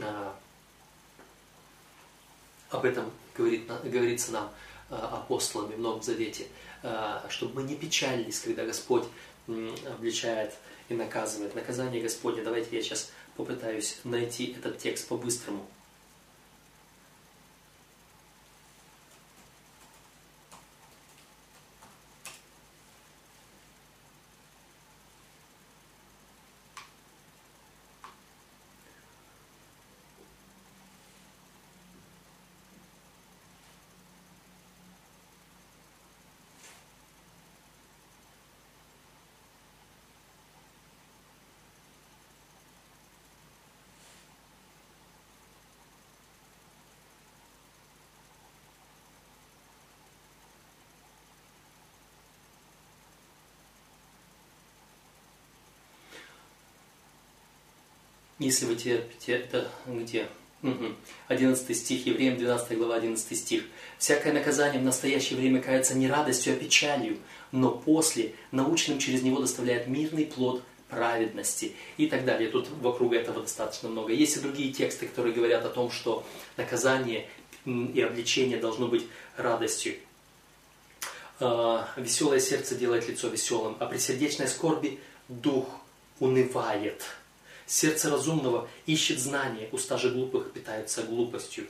А, 0.00 0.36
об 2.70 2.84
этом 2.84 3.10
говорит, 3.36 3.66
говорится 3.84 4.32
нам 4.32 4.52
а, 4.90 5.22
апостолами 5.22 5.74
в 5.74 5.80
Новом 5.80 6.02
Завете, 6.02 6.46
а, 6.82 7.26
чтобы 7.28 7.62
мы 7.62 7.68
не 7.68 7.76
печалились, 7.76 8.40
когда 8.40 8.64
Господь 8.64 9.04
обличает 9.86 10.54
и 10.88 10.94
наказывает. 10.94 11.54
Наказание 11.54 12.02
Господне. 12.02 12.42
Давайте 12.42 12.76
я 12.76 12.82
сейчас 12.82 13.10
попытаюсь 13.36 13.98
найти 14.04 14.54
этот 14.56 14.78
текст 14.78 15.08
по-быстрому. 15.08 15.66
Если 58.40 58.64
вы 58.64 58.74
терпите, 58.74 59.32
это 59.34 59.70
где? 59.86 60.26
Угу. 60.62 60.94
11 61.28 61.76
стих, 61.76 62.06
Евреям 62.06 62.36
12 62.36 62.76
глава, 62.76 62.96
11 62.96 63.38
стих. 63.38 63.64
«Всякое 63.98 64.32
наказание 64.32 64.80
в 64.80 64.84
настоящее 64.84 65.38
время 65.38 65.62
кается 65.62 65.94
не 65.94 66.08
радостью, 66.08 66.54
а 66.54 66.56
печалью, 66.56 67.18
но 67.52 67.70
после 67.70 68.34
научным 68.50 68.98
через 68.98 69.22
него 69.22 69.40
доставляет 69.40 69.86
мирный 69.86 70.26
плод 70.26 70.62
праведности» 70.88 71.72
и 71.96 72.06
так 72.06 72.24
далее. 72.24 72.50
Тут 72.50 72.68
вокруг 72.80 73.12
этого 73.12 73.42
достаточно 73.42 73.88
много. 73.88 74.12
Есть 74.12 74.36
и 74.36 74.40
другие 74.40 74.72
тексты, 74.72 75.06
которые 75.06 75.34
говорят 75.34 75.64
о 75.64 75.70
том, 75.70 75.90
что 75.90 76.26
наказание 76.56 77.28
и 77.64 78.00
обличение 78.00 78.58
должно 78.58 78.88
быть 78.88 79.06
радостью. 79.36 79.94
А, 81.40 81.88
Веселое 81.96 82.40
сердце 82.40 82.74
делает 82.74 83.08
лицо 83.08 83.28
веселым, 83.28 83.76
а 83.80 83.86
при 83.86 83.98
сердечной 83.98 84.48
скорби 84.48 84.98
дух 85.28 85.68
унывает. 86.18 87.02
Сердце 87.70 88.10
разумного 88.10 88.68
ищет 88.86 89.20
знания, 89.20 89.68
уста 89.70 89.96
же 89.96 90.10
глупых 90.10 90.50
питаются 90.50 91.04
глупостью. 91.04 91.68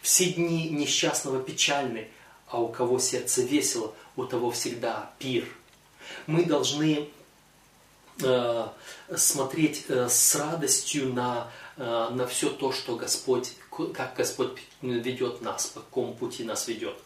Все 0.00 0.26
дни 0.26 0.68
несчастного 0.70 1.42
печальны, 1.42 2.06
а 2.46 2.60
у 2.60 2.68
кого 2.68 3.00
сердце 3.00 3.42
весело, 3.42 3.92
у 4.14 4.24
того 4.26 4.52
всегда 4.52 5.12
пир. 5.18 5.48
Мы 6.28 6.44
должны 6.44 7.08
э, 8.22 8.66
смотреть 9.16 9.86
э, 9.88 10.08
с 10.08 10.36
радостью 10.36 11.12
на, 11.12 11.50
э, 11.76 12.10
на 12.12 12.28
все 12.28 12.50
то, 12.50 12.70
что 12.70 12.94
Господь, 12.94 13.54
как 13.92 14.14
Господь 14.14 14.52
ведет 14.82 15.40
нас, 15.40 15.66
по 15.66 15.80
какому 15.80 16.14
пути 16.14 16.44
нас 16.44 16.68
ведет. 16.68 16.96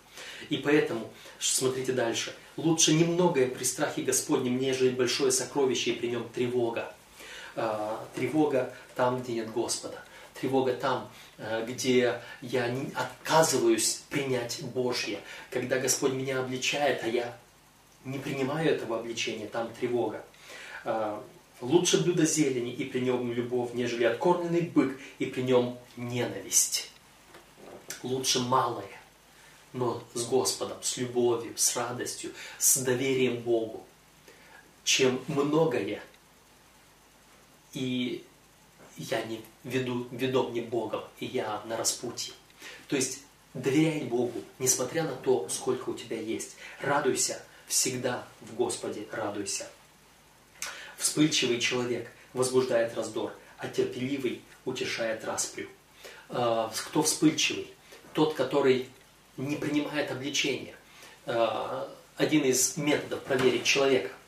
И 0.50 0.58
поэтому, 0.58 1.10
смотрите 1.38 1.92
дальше, 1.92 2.36
лучше 2.58 2.92
немногое 2.92 3.48
при 3.48 3.64
страхе 3.64 4.02
Господнем, 4.02 4.58
нежели 4.58 4.90
большое 4.90 5.32
сокровище 5.32 5.92
и 5.92 5.98
при 5.98 6.08
нем 6.08 6.28
тревога. 6.28 6.92
А, 7.56 8.04
тревога 8.14 8.72
там, 8.94 9.20
где 9.22 9.34
нет 9.34 9.52
Господа. 9.52 9.98
Тревога 10.34 10.72
там, 10.74 11.10
а, 11.38 11.64
где 11.64 12.20
я 12.40 12.76
отказываюсь 12.94 14.02
принять 14.10 14.62
Божье. 14.62 15.20
Когда 15.50 15.78
Господь 15.78 16.12
меня 16.12 16.40
обличает, 16.40 17.02
а 17.04 17.08
я 17.08 17.36
не 18.04 18.18
принимаю 18.18 18.70
этого 18.70 18.98
обличения, 18.98 19.46
там 19.46 19.72
тревога. 19.78 20.24
А, 20.84 21.22
лучше 21.60 22.02
блюдо 22.02 22.26
зелени 22.26 22.72
и 22.72 22.84
при 22.84 23.00
нем 23.00 23.32
любовь, 23.32 23.70
нежели 23.74 24.04
откормленный 24.04 24.62
бык 24.62 24.98
и 25.18 25.26
при 25.26 25.42
нем 25.42 25.78
ненависть. 25.96 26.90
Лучше 28.02 28.40
малое, 28.40 28.84
но 29.72 30.02
с 30.14 30.26
Господом, 30.26 30.76
с 30.82 30.96
любовью, 30.96 31.52
с 31.56 31.76
радостью, 31.76 32.32
с 32.58 32.78
доверием 32.78 33.38
Богу, 33.38 33.84
чем 34.84 35.20
многое, 35.28 36.02
и 37.74 38.24
я 38.96 39.22
не 39.24 39.42
веду, 39.64 40.06
ведом 40.10 40.52
не 40.52 40.60
Богом, 40.60 41.02
и 41.18 41.26
я 41.26 41.62
на 41.66 41.76
распутье. 41.76 42.32
То 42.88 42.96
есть 42.96 43.20
доверяй 43.52 44.04
Богу, 44.04 44.42
несмотря 44.58 45.02
на 45.02 45.14
то, 45.16 45.48
сколько 45.48 45.90
у 45.90 45.94
тебя 45.94 46.20
есть. 46.20 46.56
Радуйся, 46.80 47.42
всегда 47.66 48.26
в 48.40 48.54
Господе 48.54 49.06
радуйся. 49.10 49.68
Вспыльчивый 50.96 51.60
человек 51.60 52.08
возбуждает 52.32 52.94
раздор, 52.94 53.32
а 53.58 53.68
терпеливый 53.68 54.42
утешает 54.64 55.24
распрю. 55.24 55.68
А, 56.28 56.72
кто 56.74 57.02
вспыльчивый? 57.02 57.68
Тот, 58.12 58.34
который 58.34 58.88
не 59.36 59.56
принимает 59.56 60.10
обличения. 60.10 60.74
А, 61.26 61.92
один 62.16 62.44
из 62.44 62.76
методов 62.76 63.22
проверить 63.24 63.64
человека– 63.64 64.10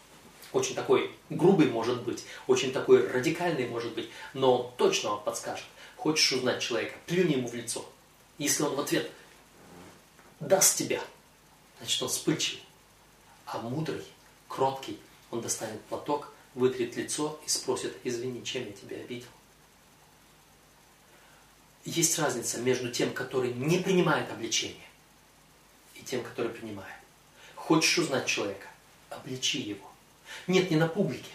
очень 0.52 0.74
такой 0.74 1.10
грубый 1.30 1.68
может 1.68 2.02
быть, 2.02 2.24
очень 2.46 2.72
такой 2.72 3.06
радикальный 3.06 3.68
может 3.68 3.94
быть, 3.94 4.08
но 4.34 4.74
точно 4.76 5.12
он 5.12 5.24
подскажет. 5.24 5.66
Хочешь 5.96 6.32
узнать 6.32 6.62
человека, 6.62 6.96
плюни 7.06 7.34
ему 7.34 7.48
в 7.48 7.54
лицо. 7.54 7.84
Если 8.38 8.62
он 8.62 8.74
в 8.74 8.80
ответ 8.80 9.10
даст 10.40 10.76
тебя, 10.76 11.00
значит 11.78 12.02
он 12.02 12.08
вспыльчивый. 12.08 12.62
А 13.46 13.58
мудрый, 13.58 14.04
кроткий, 14.48 14.98
он 15.30 15.40
достанет 15.40 15.80
платок, 15.84 16.32
вытрет 16.54 16.96
лицо 16.96 17.38
и 17.44 17.48
спросит, 17.48 17.96
извини, 18.04 18.44
чем 18.44 18.66
я 18.66 18.72
тебя 18.72 18.96
обидел. 18.96 19.28
Есть 21.84 22.18
разница 22.18 22.58
между 22.58 22.90
тем, 22.90 23.12
который 23.12 23.52
не 23.52 23.78
принимает 23.78 24.30
обличение, 24.30 24.86
и 25.94 26.02
тем, 26.02 26.24
который 26.24 26.50
принимает. 26.50 26.96
Хочешь 27.54 27.98
узнать 27.98 28.26
человека, 28.26 28.66
обличи 29.08 29.60
его. 29.60 29.88
Нет, 30.46 30.70
не 30.70 30.76
на 30.76 30.86
публике. 30.86 31.30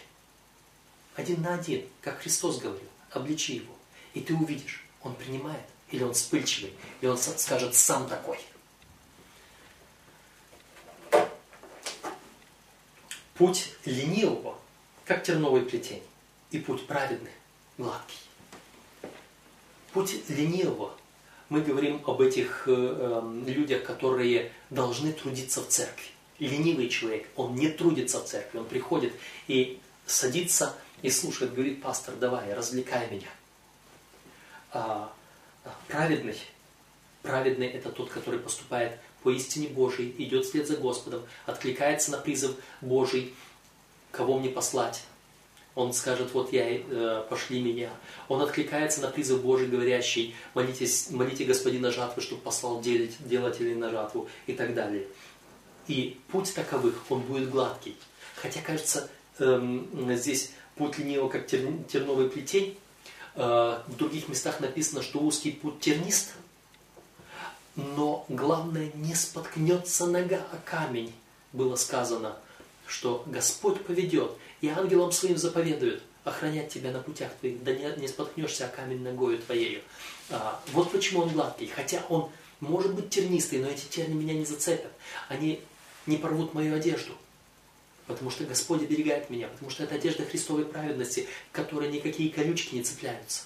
Один 1.14 1.42
на 1.42 1.54
один, 1.54 1.86
как 2.00 2.20
Христос 2.20 2.58
говорил, 2.58 2.88
обличи 3.10 3.56
его. 3.56 3.74
И 4.14 4.20
ты 4.20 4.34
увидишь, 4.34 4.84
он 5.02 5.14
принимает, 5.14 5.64
или 5.90 6.02
он 6.02 6.14
вспыльчивый, 6.14 6.72
и 7.00 7.06
он 7.06 7.18
скажет 7.18 7.74
сам 7.74 8.08
такой. 8.08 8.38
Путь 13.34 13.72
ленивого, 13.84 14.58
как 15.04 15.24
терновый 15.24 15.62
плетень, 15.62 16.02
и 16.50 16.58
путь 16.58 16.86
праведный, 16.86 17.32
гладкий. 17.76 18.18
Путь 19.92 20.28
ленивого, 20.28 20.94
мы 21.48 21.60
говорим 21.60 22.02
об 22.06 22.22
этих 22.22 22.64
э, 22.66 22.72
э, 22.72 23.42
людях, 23.46 23.84
которые 23.84 24.52
должны 24.70 25.12
трудиться 25.12 25.60
в 25.60 25.68
церкви 25.68 26.12
ленивый 26.46 26.88
человек, 26.88 27.28
он 27.36 27.54
не 27.54 27.68
трудится 27.68 28.20
в 28.20 28.24
церкви, 28.24 28.58
он 28.58 28.64
приходит 28.64 29.12
и 29.48 29.78
садится 30.06 30.74
и 31.02 31.10
слушает, 31.10 31.54
говорит, 31.54 31.82
пастор, 31.82 32.14
давай, 32.16 32.52
развлекай 32.52 33.10
меня. 33.10 33.28
А, 34.72 35.12
праведный, 35.88 36.36
праведный 37.22 37.66
это 37.66 37.90
тот, 37.90 38.10
который 38.10 38.40
поступает 38.40 38.98
по 39.22 39.30
истине 39.30 39.68
Божией, 39.68 40.14
идет 40.18 40.44
вслед 40.44 40.66
за 40.66 40.76
Господом, 40.76 41.22
откликается 41.46 42.10
на 42.10 42.18
призыв 42.18 42.56
Божий, 42.80 43.34
кого 44.10 44.38
мне 44.38 44.48
послать. 44.48 45.04
Он 45.74 45.94
скажет, 45.94 46.34
вот 46.34 46.52
я, 46.52 46.66
э, 46.68 47.24
пошли 47.30 47.62
меня. 47.62 47.90
Он 48.28 48.42
откликается 48.42 49.00
на 49.00 49.08
призыв 49.08 49.42
Божий, 49.42 49.68
говорящий, 49.68 50.34
молитесь, 50.52 51.08
молите 51.10 51.44
Господина 51.44 51.90
жатвы, 51.90 52.20
чтобы 52.20 52.42
послал 52.42 52.82
делать, 52.82 53.12
делателей 53.20 53.74
на 53.74 53.90
жатву 53.90 54.28
и 54.46 54.52
так 54.52 54.74
далее. 54.74 55.06
И 55.88 56.20
путь 56.30 56.54
таковых, 56.54 56.94
он 57.10 57.20
будет 57.20 57.50
гладкий. 57.50 57.96
Хотя, 58.36 58.60
кажется, 58.60 59.08
эм, 59.38 59.88
здесь 60.16 60.50
путь 60.76 60.98
ленивого, 60.98 61.28
как 61.28 61.46
тер, 61.46 61.68
терновый 61.90 62.28
плетень. 62.28 62.78
Э, 63.34 63.80
в 63.86 63.96
других 63.96 64.28
местах 64.28 64.60
написано, 64.60 65.02
что 65.02 65.20
узкий 65.20 65.52
путь 65.52 65.80
тернист. 65.80 66.32
Но 67.74 68.24
главное, 68.28 68.90
не 68.94 69.14
споткнется 69.14 70.06
нога 70.06 70.44
о 70.52 70.56
камень. 70.64 71.12
Было 71.52 71.76
сказано, 71.76 72.36
что 72.86 73.22
Господь 73.26 73.84
поведет, 73.84 74.32
и 74.60 74.68
ангелам 74.68 75.12
своим 75.12 75.36
заповедует 75.36 76.02
охранять 76.24 76.68
тебя 76.68 76.92
на 76.92 77.00
путях 77.00 77.32
твоих, 77.40 77.62
да 77.64 77.72
не, 77.72 77.92
не 77.96 78.08
споткнешься 78.08 78.66
о 78.66 78.68
камень 78.68 79.02
ногою 79.02 79.38
твоею. 79.38 79.82
А, 80.30 80.60
вот 80.72 80.92
почему 80.92 81.22
он 81.22 81.30
гладкий. 81.30 81.66
Хотя 81.66 82.02
он 82.08 82.30
может 82.60 82.94
быть 82.94 83.10
тернистый, 83.10 83.58
но 83.58 83.68
эти 83.68 83.86
терни 83.86 84.14
меня 84.14 84.34
не 84.34 84.44
зацепят. 84.44 84.92
Они 85.28 85.60
не 86.06 86.16
порвут 86.16 86.54
мою 86.54 86.74
одежду. 86.74 87.12
Потому 88.06 88.30
что 88.30 88.44
Господь 88.44 88.82
оберегает 88.82 89.30
меня, 89.30 89.48
потому 89.48 89.70
что 89.70 89.84
это 89.84 89.94
одежда 89.94 90.24
Христовой 90.24 90.64
праведности, 90.64 91.28
к 91.50 91.54
которой 91.54 91.90
никакие 91.90 92.30
колючки 92.30 92.74
не 92.74 92.82
цепляются. 92.82 93.42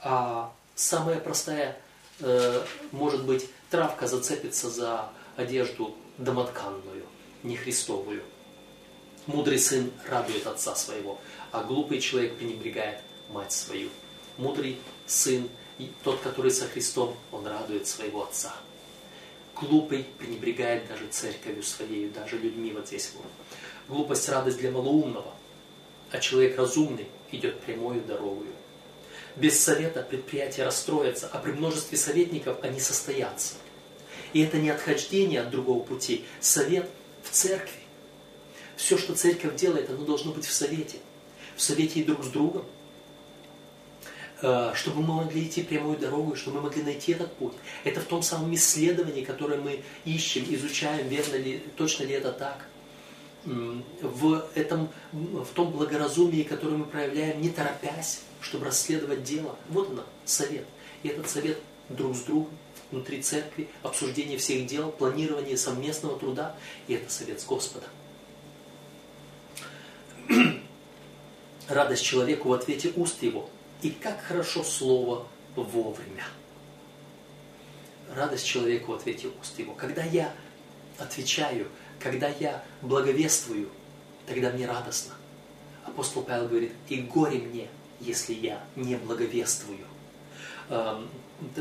А 0.00 0.52
самая 0.74 1.18
простая, 1.18 1.76
э, 2.20 2.64
может 2.92 3.24
быть, 3.24 3.48
травка 3.70 4.06
зацепится 4.06 4.70
за 4.70 5.10
одежду 5.36 5.96
домотканную, 6.18 7.04
не 7.42 7.56
Христовую. 7.56 8.22
Мудрый 9.26 9.58
сын 9.58 9.90
радует 10.08 10.46
отца 10.46 10.74
своего, 10.74 11.20
а 11.52 11.62
глупый 11.62 12.00
человек 12.00 12.36
пренебрегает 12.36 13.00
мать 13.28 13.52
свою. 13.52 13.88
Мудрый 14.36 14.78
сын, 15.06 15.48
тот, 16.02 16.20
который 16.20 16.50
со 16.50 16.66
Христом, 16.66 17.16
он 17.30 17.46
радует 17.46 17.86
своего 17.86 18.24
отца. 18.24 18.54
Глупый 19.62 20.04
пренебрегает 20.18 20.88
даже 20.88 21.06
церковью 21.06 21.62
своей, 21.62 22.08
даже 22.08 22.36
людьми 22.36 22.72
вот 22.72 22.88
здесь 22.88 23.12
вот. 23.14 23.26
Глупость– 23.86 24.28
радость 24.28 24.58
для 24.58 24.72
малоумного, 24.72 25.32
а 26.10 26.18
человек 26.18 26.58
разумный 26.58 27.06
идет 27.30 27.60
прямою 27.60 28.02
дорогою. 28.02 28.52
Без 29.36 29.60
совета 29.60 30.02
предприятия 30.02 30.64
расстроятся, 30.64 31.28
а 31.32 31.38
при 31.38 31.52
множестве 31.52 31.96
советников 31.96 32.58
они 32.62 32.80
состоятся. 32.80 33.54
И 34.32 34.42
это 34.42 34.58
не 34.58 34.70
отхождение 34.70 35.40
от 35.40 35.50
другого 35.50 35.84
пути, 35.84 36.24
совет 36.40 36.90
в 37.22 37.30
церкви. 37.30 37.80
Все, 38.76 38.98
что 38.98 39.14
церковь 39.14 39.54
делает, 39.54 39.90
оно 39.90 40.04
должно 40.04 40.32
быть 40.32 40.44
в 40.44 40.52
совете. 40.52 40.98
В 41.56 41.62
совете 41.62 42.00
и 42.00 42.04
друг 42.04 42.24
с 42.24 42.28
другом, 42.28 42.64
чтобы 44.74 45.02
мы 45.02 45.14
могли 45.24 45.44
идти 45.44 45.62
прямую 45.62 45.98
дорогу, 45.98 46.34
чтобы 46.34 46.56
мы 46.56 46.62
могли 46.64 46.82
найти 46.82 47.12
этот 47.12 47.32
путь. 47.34 47.52
Это 47.84 48.00
в 48.00 48.04
том 48.04 48.22
самом 48.22 48.52
исследовании, 48.54 49.24
которое 49.24 49.60
мы 49.60 49.82
ищем, 50.04 50.44
изучаем, 50.48 51.06
верно 51.08 51.36
ли, 51.36 51.62
точно 51.76 52.04
ли 52.04 52.14
это 52.14 52.32
так. 52.32 52.66
в, 53.44 54.44
этом, 54.54 54.88
в 55.12 55.46
том 55.54 55.70
благоразумии, 55.70 56.42
которое 56.42 56.76
мы 56.76 56.84
проявляем, 56.86 57.40
не 57.40 57.50
торопясь, 57.50 58.22
чтобы 58.40 58.66
расследовать 58.66 59.22
дело. 59.22 59.56
Вот 59.68 59.90
он, 59.90 60.00
совет. 60.24 60.66
И 61.02 61.08
этот 61.08 61.28
совет 61.28 61.58
друг 61.88 62.16
с 62.16 62.20
другом, 62.22 62.50
внутри 62.90 63.22
церкви, 63.22 63.68
обсуждение 63.82 64.38
всех 64.38 64.66
дел, 64.66 64.90
планирование 64.90 65.56
совместного 65.56 66.18
труда, 66.18 66.56
и 66.86 66.94
это 66.94 67.10
совет 67.10 67.40
с 67.40 67.44
Господом. 67.44 67.88
Радость 71.68 72.04
человеку 72.04 72.50
в 72.50 72.52
ответе 72.52 72.92
уст 72.96 73.22
его, 73.22 73.48
и 73.82 73.90
как 73.90 74.22
хорошо 74.22 74.62
слово 74.62 75.26
вовремя. 75.56 76.24
Радость 78.14 78.46
человеку 78.46 78.92
в 78.92 78.94
ответе 78.96 79.28
уст 79.40 79.58
его. 79.58 79.74
Когда 79.74 80.02
я 80.04 80.32
отвечаю, 80.98 81.68
когда 81.98 82.28
я 82.28 82.62
благовествую, 82.80 83.68
тогда 84.26 84.50
мне 84.50 84.66
радостно. 84.66 85.14
Апостол 85.84 86.22
Павел 86.22 86.48
говорит, 86.48 86.72
и 86.88 87.00
горе 87.00 87.38
мне, 87.38 87.68
если 88.00 88.34
я 88.34 88.64
не 88.76 88.96
благовествую. 88.96 89.86
Эм, 90.68 91.08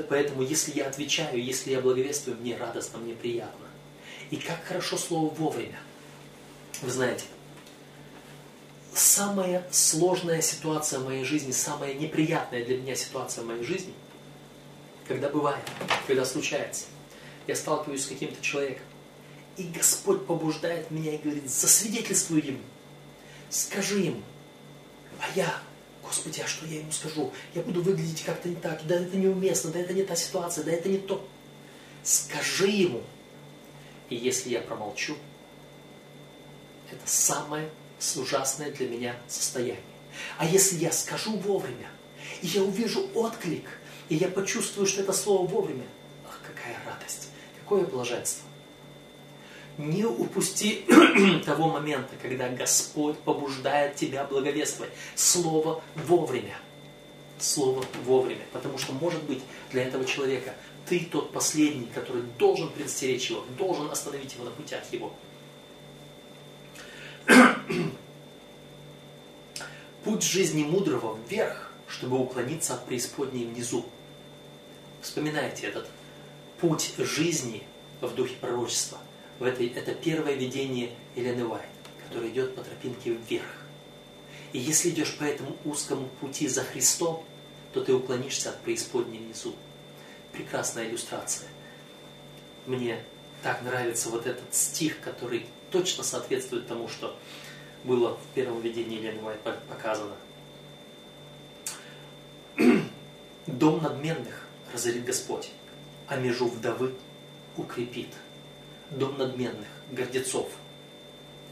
поэтому, 0.09 0.43
если 0.43 0.71
я 0.77 0.87
отвечаю, 0.87 1.43
если 1.43 1.71
я 1.71 1.81
благовествую, 1.81 2.37
мне 2.37 2.55
радостно, 2.55 2.99
мне 2.99 3.13
приятно. 3.13 3.65
И 4.29 4.37
как 4.37 4.63
хорошо 4.63 4.97
слово 4.97 5.33
вовремя. 5.33 5.79
Вы 6.81 6.91
знаете, 6.91 7.25
самая 8.93 9.65
сложная 9.71 10.41
ситуация 10.41 10.99
в 10.99 11.05
моей 11.05 11.23
жизни, 11.23 11.51
самая 11.51 11.93
неприятная 11.93 12.65
для 12.65 12.77
меня 12.77 12.95
ситуация 12.95 13.43
в 13.43 13.47
моей 13.47 13.63
жизни, 13.63 13.93
когда 15.07 15.29
бывает, 15.29 15.63
когда 16.07 16.25
случается, 16.25 16.85
я 17.47 17.55
сталкиваюсь 17.55 18.03
с 18.03 18.07
каким-то 18.07 18.41
человеком, 18.41 18.85
и 19.57 19.63
Господь 19.63 20.25
побуждает 20.25 20.91
меня 20.91 21.15
и 21.15 21.17
говорит, 21.17 21.49
засвидетельствуй 21.49 22.41
ему, 22.41 22.59
скажи 23.49 23.99
ему. 23.99 24.21
А 25.19 25.25
я, 25.35 25.61
Господи, 26.03 26.41
а 26.41 26.47
что 26.47 26.65
я 26.65 26.79
ему 26.79 26.91
скажу? 26.91 27.31
Я 27.53 27.61
буду 27.61 27.81
выглядеть 27.81 28.23
как-то 28.23 28.49
не 28.49 28.55
так, 28.55 28.85
да 28.87 28.95
это 28.95 29.17
неуместно, 29.17 29.71
да 29.71 29.79
это 29.79 29.93
не 29.93 30.03
та 30.03 30.15
ситуация, 30.15 30.63
да 30.63 30.71
это 30.71 30.89
не 30.89 30.97
то. 30.97 31.25
Скажи 32.03 32.67
ему. 32.67 33.03
И 34.09 34.15
если 34.15 34.49
я 34.49 34.61
промолчу, 34.61 35.15
это 36.91 37.01
самое 37.05 37.69
ужасное 38.17 38.71
для 38.71 38.87
меня 38.87 39.15
состояние. 39.27 39.83
А 40.37 40.45
если 40.45 40.77
я 40.77 40.91
скажу 40.91 41.37
вовремя, 41.37 41.89
и 42.41 42.47
я 42.47 42.63
увижу 42.63 43.07
отклик, 43.13 43.65
и 44.09 44.15
я 44.15 44.27
почувствую, 44.27 44.87
что 44.87 45.01
это 45.01 45.13
слово 45.13 45.47
вовремя, 45.47 45.85
ах, 46.27 46.39
какая 46.45 46.77
радость, 46.85 47.29
какое 47.59 47.85
блаженство. 47.85 48.47
Не 49.77 50.03
упусти 50.03 50.85
того 51.45 51.69
момента, 51.69 52.13
когда 52.21 52.49
Господь 52.49 53.17
побуждает 53.19 53.95
тебя 53.95 54.25
благовествовать. 54.25 54.91
Слово 55.15 55.81
вовремя. 55.95 56.57
Слово 57.39 57.83
вовремя. 58.05 58.41
Потому 58.51 58.77
что, 58.77 58.91
может 58.93 59.23
быть, 59.23 59.39
для 59.71 59.83
этого 59.83 60.03
человека 60.05 60.53
ты 60.87 60.99
тот 60.99 61.31
последний, 61.31 61.87
который 61.87 62.23
должен 62.37 62.69
предстеречь 62.69 63.29
его, 63.29 63.45
должен 63.57 63.89
остановить 63.89 64.33
его 64.33 64.43
на 64.43 64.51
путях 64.51 64.81
его. 64.91 65.13
Путь 70.03 70.23
жизни 70.23 70.63
мудрого 70.63 71.17
вверх, 71.27 71.71
чтобы 71.87 72.19
уклониться 72.19 72.73
от 72.73 72.85
преисподней 72.85 73.45
внизу. 73.45 73.85
Вспоминайте 75.01 75.67
этот 75.67 75.87
путь 76.59 76.93
жизни 76.97 77.63
в 78.01 78.13
духе 78.13 78.35
пророчества. 78.39 78.97
В 79.39 79.43
этой, 79.43 79.67
это 79.67 79.93
первое 79.93 80.33
видение 80.33 80.91
Елены 81.15 81.45
Уайт, 81.45 81.65
которое 82.07 82.29
идет 82.29 82.55
по 82.55 82.63
тропинке 82.63 83.13
вверх. 83.13 83.45
И 84.53 84.59
если 84.59 84.89
идешь 84.89 85.17
по 85.17 85.23
этому 85.23 85.55
узкому 85.65 86.07
пути 86.19 86.47
за 86.47 86.63
Христом, 86.63 87.23
то 87.73 87.83
ты 87.83 87.93
уклонишься 87.93 88.49
от 88.49 88.61
преисподней 88.61 89.19
внизу. 89.19 89.55
Прекрасная 90.33 90.89
иллюстрация. 90.89 91.47
Мне 92.65 93.03
так 93.41 93.63
нравится 93.63 94.09
вот 94.09 94.27
этот 94.27 94.53
стих, 94.53 94.99
который 95.01 95.45
точно 95.71 96.03
соответствует 96.03 96.67
тому, 96.67 96.87
что 96.87 97.17
было 97.83 98.17
в 98.17 98.35
первом 98.35 98.61
видении 98.61 98.97
Елены 98.97 99.21
Уайт 99.23 99.41
показано. 99.69 100.15
Дом 103.47 103.81
надменных 103.81 104.47
разорит 104.73 105.05
Господь, 105.05 105.51
а 106.07 106.17
межу 106.17 106.47
вдовы 106.47 106.93
укрепит. 107.57 108.09
Дом 108.91 109.17
надменных, 109.17 109.67
гордецов, 109.91 110.49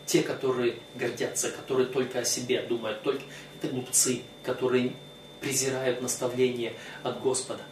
те, 0.05 0.23
которые 0.23 0.77
гордятся, 0.95 1.51
которые 1.51 1.87
только 1.87 2.19
о 2.19 2.25
себе 2.25 2.61
думают, 2.63 3.01
только 3.01 3.23
это 3.55 3.71
глупцы, 3.71 4.23
которые 4.43 4.93
презирают 5.39 6.01
наставление 6.01 6.73
от 7.03 7.21
Господа. 7.21 7.63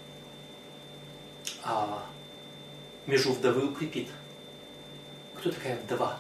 А 1.64 2.06
межу 3.08 3.34
вдовы 3.34 3.68
укрепит. 3.68 4.08
Кто 5.36 5.52
такая 5.52 5.78
вдова? 5.78 6.18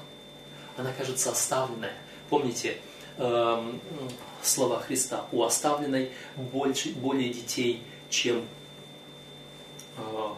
Она 0.75 0.91
кажется 0.93 1.31
оставленная, 1.31 1.93
Помните 2.29 2.77
э, 3.17 3.73
слова 4.41 4.79
Христа, 4.79 5.25
у 5.31 5.43
оставленной 5.43 6.11
больше, 6.35 6.93
более 6.93 7.29
детей, 7.33 7.83
чем 8.09 8.45
э, 9.97 10.29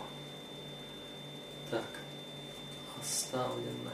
так, 1.71 1.85
оставленная. 3.01 3.93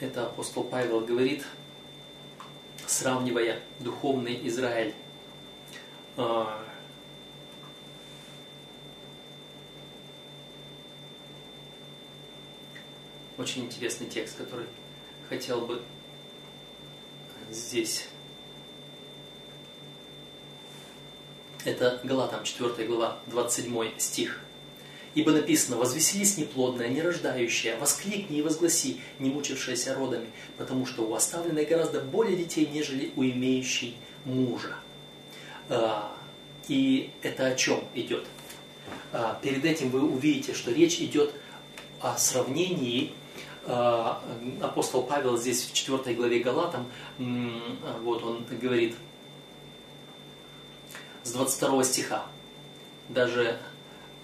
Это 0.00 0.26
апостол 0.26 0.64
Павел 0.64 1.00
говорит, 1.00 1.44
сравнивая 2.86 3.60
духовный 3.80 4.46
Израиль 4.48 4.94
э, 6.16 6.44
Очень 13.38 13.64
интересный 13.64 14.06
текст, 14.06 14.36
который 14.36 14.66
хотел 15.28 15.62
бы 15.62 15.80
здесь. 17.50 18.06
Это 21.64 22.00
Галатам 22.04 22.44
4 22.44 22.86
глава, 22.86 23.18
27 23.28 23.98
стих. 23.98 24.40
Ибо 25.14 25.32
написано, 25.32 25.76
возвеселись 25.76 26.36
неплодная, 26.36 26.88
нерождающая, 26.88 27.78
воскликни 27.78 28.38
и 28.38 28.42
возгласи, 28.42 29.00
не 29.18 29.30
мучившаяся 29.30 29.94
родами, 29.94 30.28
потому 30.56 30.86
что 30.86 31.02
у 31.02 31.14
оставленной 31.14 31.64
гораздо 31.64 32.00
более 32.00 32.36
детей, 32.36 32.66
нежели 32.66 33.12
у 33.16 33.22
имеющей 33.22 33.96
мужа. 34.24 34.74
А, 35.68 36.16
и 36.68 37.10
это 37.22 37.46
о 37.46 37.54
чем 37.54 37.84
идет? 37.94 38.26
А, 39.12 39.38
перед 39.42 39.64
этим 39.64 39.90
вы 39.90 40.02
увидите, 40.02 40.54
что 40.54 40.72
речь 40.72 40.98
идет 41.00 41.32
о 42.00 42.16
сравнении 42.16 43.12
апостол 43.64 45.04
Павел 45.04 45.36
здесь 45.36 45.64
в 45.64 45.72
4 45.72 46.14
главе 46.14 46.40
Галатам, 46.40 46.86
вот 47.18 48.22
он 48.24 48.44
говорит 48.50 48.96
с 51.22 51.32
22 51.32 51.84
стиха, 51.84 52.26
даже, 53.08 53.58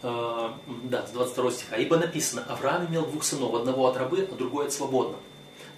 а, 0.03 0.59
да, 0.67 1.07
с 1.07 1.11
22 1.11 1.51
стиха, 1.53 1.77
ибо 1.77 1.97
написано, 1.97 2.45
Авраам 2.49 2.87
имел 2.87 3.07
двух 3.07 3.23
сынов, 3.23 3.55
одного 3.55 3.87
от 3.87 3.97
рабы, 3.97 4.29
а 4.31 4.35
другой 4.35 4.67
от 4.67 4.73
свободного 4.73 5.23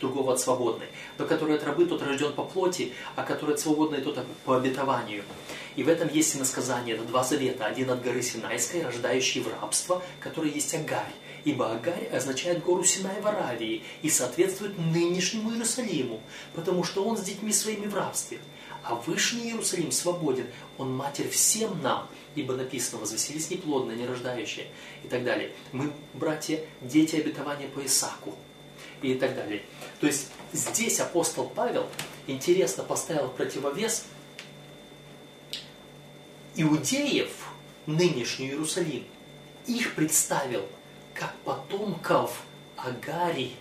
другого 0.01 0.33
от 0.33 0.41
свободной. 0.41 0.87
Но 1.19 1.27
который 1.27 1.57
от 1.57 1.65
рабы, 1.65 1.87
тот 1.87 2.03
рожден 2.03 2.33
по 2.33 2.43
плоти, 2.43 2.95
а 3.17 3.23
который 3.23 3.55
от 3.55 3.61
свободной, 3.61 4.01
тот 4.01 4.19
по 4.45 4.57
обетованию. 4.57 5.23
И 5.77 5.83
в 5.85 5.89
этом 5.89 6.09
есть 6.09 6.37
иносказание, 6.37 6.97
это 6.97 7.05
два 7.05 7.23
завета. 7.23 7.67
Один 7.67 7.91
от 7.91 8.03
горы 8.03 8.23
Синайской, 8.23 8.83
рождающий 8.83 9.43
в 9.43 9.49
рабство, 9.49 10.03
который 10.19 10.51
есть 10.51 10.75
Агарь 10.75 11.13
ибо 11.45 11.73
Агарь 11.73 12.07
означает 12.09 12.63
гору 12.63 12.85
Синай 12.85 13.21
в 13.21 13.27
Аравии 13.27 13.83
и 14.03 14.11
соответствует 14.11 14.79
нынешнему 14.79 15.53
Иерусалиму, 15.53 16.21
потому 16.55 16.85
что 16.85 17.05
он 17.05 17.17
с 17.17 17.23
детьми 17.23 17.53
своими 17.53 17.87
в 17.87 17.95
рабстве. 17.95 18.39
А 18.83 18.95
Вышний 18.95 19.51
Иерусалим 19.51 19.93
свободен, 19.93 20.47
он 20.79 20.95
матерь 20.95 21.29
всем 21.29 21.83
нам, 21.83 22.09
ибо 22.35 22.55
написано, 22.55 23.01
возвеселись 23.01 23.51
неплодно, 23.51 23.93
нерождающие 23.93 24.67
и 25.05 25.09
так 25.09 25.25
далее. 25.25 25.53
Мы, 25.73 25.93
братья, 26.15 26.61
дети 26.81 27.17
обетования 27.17 27.69
по 27.69 27.85
Исаку 27.85 28.35
и 29.03 29.15
так 29.15 29.35
далее. 29.35 29.63
То 30.01 30.07
есть 30.07 30.29
здесь 30.53 31.01
апостол 31.01 31.51
Павел 31.55 31.87
интересно 32.27 32.83
поставил 32.85 33.29
противовес 33.29 34.07
иудеев, 36.57 37.31
нынешний 37.87 38.49
Иерусалим, 38.49 39.05
их 39.67 39.95
представил 39.95 40.67
как 41.15 41.35
потомков 41.45 42.43
Агари, 42.77 43.53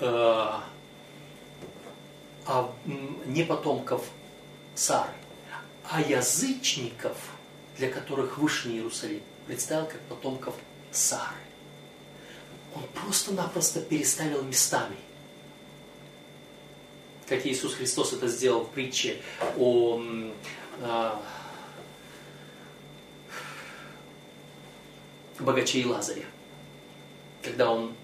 э, 0.00 0.04
а 2.46 2.72
не 3.26 3.44
потомков 3.44 4.04
Сары, 4.74 5.12
а 5.88 6.00
язычников, 6.00 7.16
для 7.76 7.90
которых 7.90 8.38
Вышний 8.38 8.76
Иерусалим, 8.76 9.22
представил 9.46 9.86
как 9.86 10.00
потомков 10.02 10.54
Сары. 10.90 11.36
Он 12.74 12.82
просто-напросто 12.94 13.80
переставил 13.80 14.42
местами. 14.42 14.96
Как 17.28 17.46
Иисус 17.46 17.74
Христос 17.74 18.12
это 18.12 18.26
сделал 18.28 18.64
в 18.64 18.70
притче 18.70 19.20
о 19.56 20.00
а, 20.82 21.22
богаче 25.42 25.80
и 25.80 25.84
Лазаре. 25.84 26.24
Когда 27.42 27.70
он 27.70 27.94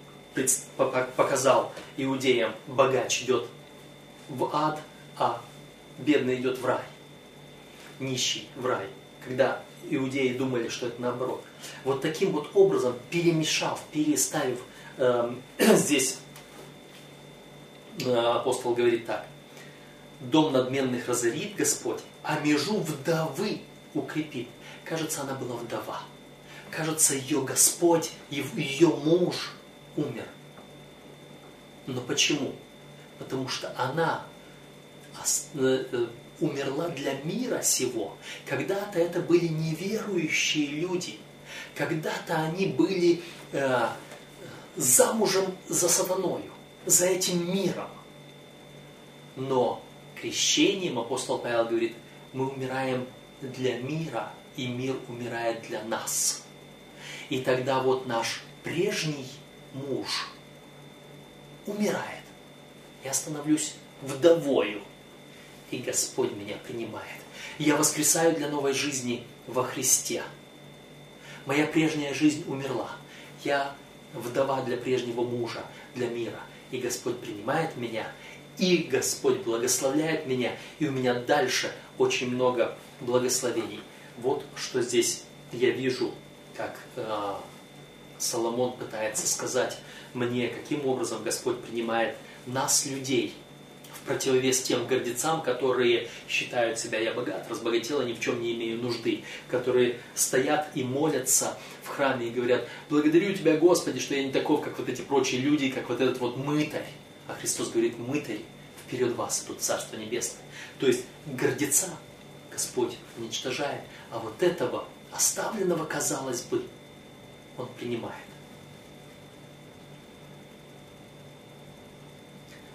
показал 1.15 1.73
иудеям, 1.95 2.53
богач 2.67 3.23
идет 3.23 3.47
в 4.29 4.49
ад, 4.53 4.79
а 5.17 5.41
бедный 5.97 6.35
идет 6.35 6.59
в 6.59 6.65
рай. 6.65 6.83
Нищий 7.99 8.47
в 8.55 8.65
рай. 8.65 8.87
Когда 9.23 9.63
иудеи 9.89 10.37
думали, 10.37 10.69
что 10.69 10.87
это 10.87 11.01
наоборот. 11.01 11.43
Вот 11.83 12.01
таким 12.01 12.31
вот 12.31 12.51
образом, 12.53 12.95
перемешав, 13.09 13.81
переставив, 13.91 14.59
э, 14.97 15.33
здесь 15.59 16.19
э, 18.05 18.15
апостол 18.15 18.75
говорит 18.75 19.05
так. 19.05 19.25
Дом 20.19 20.51
надменных 20.51 21.07
разорит 21.07 21.55
Господь, 21.55 22.01
а 22.23 22.39
межу 22.39 22.79
вдовы 22.79 23.61
укрепит. 23.93 24.47
Кажется, 24.83 25.21
она 25.21 25.35
была 25.35 25.55
вдова. 25.55 26.01
Кажется, 26.71 27.15
ее 27.15 27.41
Господь, 27.43 28.11
ее 28.29 28.87
муж 28.87 29.53
умер. 29.95 30.27
Но 31.85 32.01
почему? 32.01 32.53
Потому 33.19 33.47
что 33.47 33.73
она 33.77 34.25
э, 35.55 35.85
э, 35.91 36.07
умерла 36.39 36.89
для 36.89 37.13
мира 37.21 37.61
сего. 37.61 38.17
Когда-то 38.45 38.99
это 38.99 39.21
были 39.21 39.47
неверующие 39.47 40.67
люди. 40.67 41.17
Когда-то 41.75 42.41
они 42.41 42.67
были 42.67 43.21
э, 43.53 43.87
замужем 44.75 45.57
за 45.67 45.89
сатаною, 45.89 46.51
за 46.85 47.07
этим 47.07 47.51
миром. 47.53 47.89
Но 49.35 49.83
крещением 50.15 50.99
апостол 50.99 51.39
Павел 51.39 51.65
говорит, 51.65 51.95
мы 52.33 52.49
умираем 52.49 53.07
для 53.41 53.79
мира, 53.79 54.31
и 54.55 54.67
мир 54.67 54.95
умирает 55.07 55.61
для 55.67 55.83
нас. 55.83 56.43
И 57.29 57.39
тогда 57.39 57.81
вот 57.81 58.07
наш 58.07 58.41
прежний 58.63 59.27
муж 59.73 60.29
умирает. 61.65 62.23
Я 63.03 63.13
становлюсь 63.13 63.75
вдовою 64.01 64.81
и 65.71 65.77
Господь 65.77 66.31
меня 66.33 66.55
принимает. 66.57 67.21
Я 67.59 67.75
воскресаю 67.75 68.35
для 68.35 68.49
новой 68.49 68.73
жизни 68.73 69.25
во 69.47 69.63
Христе. 69.63 70.23
Моя 71.45 71.65
прежняя 71.65 72.13
жизнь 72.13 72.43
умерла. 72.47 72.91
Я 73.43 73.75
вдова 74.13 74.61
для 74.61 74.77
прежнего 74.77 75.21
мужа, 75.23 75.63
для 75.95 76.07
мира. 76.07 76.39
И 76.71 76.77
Господь 76.77 77.19
принимает 77.19 77.77
меня, 77.77 78.11
и 78.57 78.77
Господь 78.77 79.37
благословляет 79.39 80.25
меня, 80.25 80.51
и 80.79 80.87
у 80.87 80.91
меня 80.91 81.13
дальше 81.13 81.71
очень 81.97 82.29
много 82.29 82.77
благословений. 82.99 83.79
Вот 84.17 84.43
что 84.55 84.81
здесь 84.81 85.23
я 85.51 85.69
вижу, 85.69 86.13
как 86.57 86.77
э, 86.95 87.33
Соломон 88.17 88.73
пытается 88.73 89.27
сказать 89.27 89.77
мне, 90.13 90.47
каким 90.47 90.85
образом 90.85 91.23
Господь 91.23 91.61
принимает 91.61 92.17
нас, 92.47 92.85
людей– 92.85 93.33
противовес 94.07 94.61
тем 94.61 94.87
гордецам, 94.87 95.41
которые 95.41 96.09
считают 96.27 96.79
себя 96.79 96.99
«я 96.99 97.13
богат, 97.13 97.45
разбогател, 97.49 98.01
ни 98.01 98.13
в 98.13 98.19
чем 98.19 98.41
не 98.41 98.53
имею 98.53 98.81
нужды», 98.81 99.23
которые 99.49 99.99
стоят 100.15 100.69
и 100.73 100.83
молятся 100.83 101.57
в 101.83 101.89
храме 101.89 102.27
и 102.27 102.31
говорят 102.31 102.67
«благодарю 102.89 103.33
Тебя, 103.33 103.57
Господи, 103.57 103.99
что 103.99 104.15
я 104.15 104.23
не 104.23 104.31
таков, 104.31 104.63
как 104.63 104.79
вот 104.79 104.89
эти 104.89 105.01
прочие 105.01 105.41
люди, 105.41 105.69
как 105.69 105.89
вот 105.89 106.01
этот 106.01 106.19
вот 106.19 106.37
мытарь». 106.37 106.87
А 107.27 107.33
Христос 107.33 107.69
говорит 107.69 107.99
«мытарь, 107.99 108.41
вперед 108.85 109.15
вас 109.15 109.41
тут 109.41 109.61
Царство 109.61 109.97
Небесное». 109.97 110.41
То 110.79 110.87
есть 110.87 111.03
гордеца 111.25 111.89
Господь 112.51 112.95
уничтожает, 113.17 113.81
а 114.09 114.19
вот 114.19 114.41
этого 114.41 114.87
оставленного, 115.11 115.85
казалось 115.85 116.41
бы, 116.43 116.63
Он 117.57 117.67
принимает. 117.77 118.15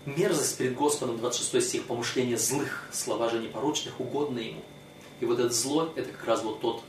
Мерзость 0.04 0.58
перед 0.58 0.74
Господом, 0.74 1.18
26 1.18 1.68
стих, 1.68 1.86
помышление 1.86 2.36
злых, 2.36 2.88
слова 2.92 3.30
же 3.30 3.38
непорочных, 3.38 4.00
угодно 4.00 4.40
Ему. 4.40 4.62
И 5.20 5.24
вот 5.24 5.38
это 5.38 5.50
зло, 5.50 5.92
это 5.94 6.10
как 6.10 6.24
раз 6.24 6.42
вот 6.42 6.60
тот 6.60 6.82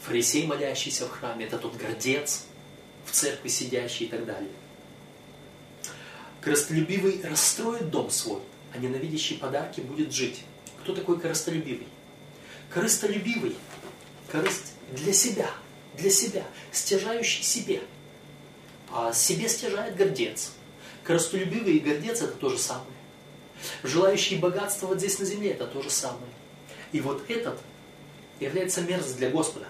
фарисей, 0.00 0.46
молящийся 0.46 1.06
в 1.06 1.10
храме, 1.10 1.46
это 1.46 1.58
тот 1.58 1.76
гордец, 1.76 2.46
в 3.06 3.12
церкви 3.12 3.48
сидящий 3.48 4.06
и 4.06 4.08
так 4.08 4.24
далее. 4.24 4.50
Коростолюбивый 6.40 7.20
расстроит 7.22 7.90
дом 7.90 8.10
свой, 8.10 8.40
а 8.74 8.78
ненавидящий 8.78 9.38
подарки 9.38 9.80
будет 9.80 10.12
жить. 10.12 10.42
Кто 10.82 10.92
такой 10.92 11.20
коростолюбивый? 11.20 11.86
Корыстолюбивый, 12.72 13.56
корысть 14.30 14.74
для 14.92 15.12
себя, 15.12 15.50
для 15.96 16.10
себя, 16.10 16.44
стяжающий 16.70 17.42
себе. 17.42 17.82
А 18.90 19.12
себе 19.12 19.48
стяжает 19.48 19.96
гордец– 19.96 20.52
Коростолюбивый 21.04 21.76
и 21.76 21.80
гордец– 21.80 22.20
это 22.22 22.32
то 22.32 22.48
же 22.48 22.58
самое. 22.58 22.86
Желающий 23.82 24.36
богатства 24.36 24.86
вот 24.86 24.98
здесь 24.98 25.18
на 25.18 25.24
земле– 25.24 25.50
это 25.52 25.66
то 25.66 25.82
же 25.82 25.90
самое. 25.90 26.32
И 26.92 27.00
вот 27.00 27.28
этот 27.28 27.58
является 28.38 28.82
мерзость 28.82 29.16
для 29.16 29.30
Господа. 29.30 29.66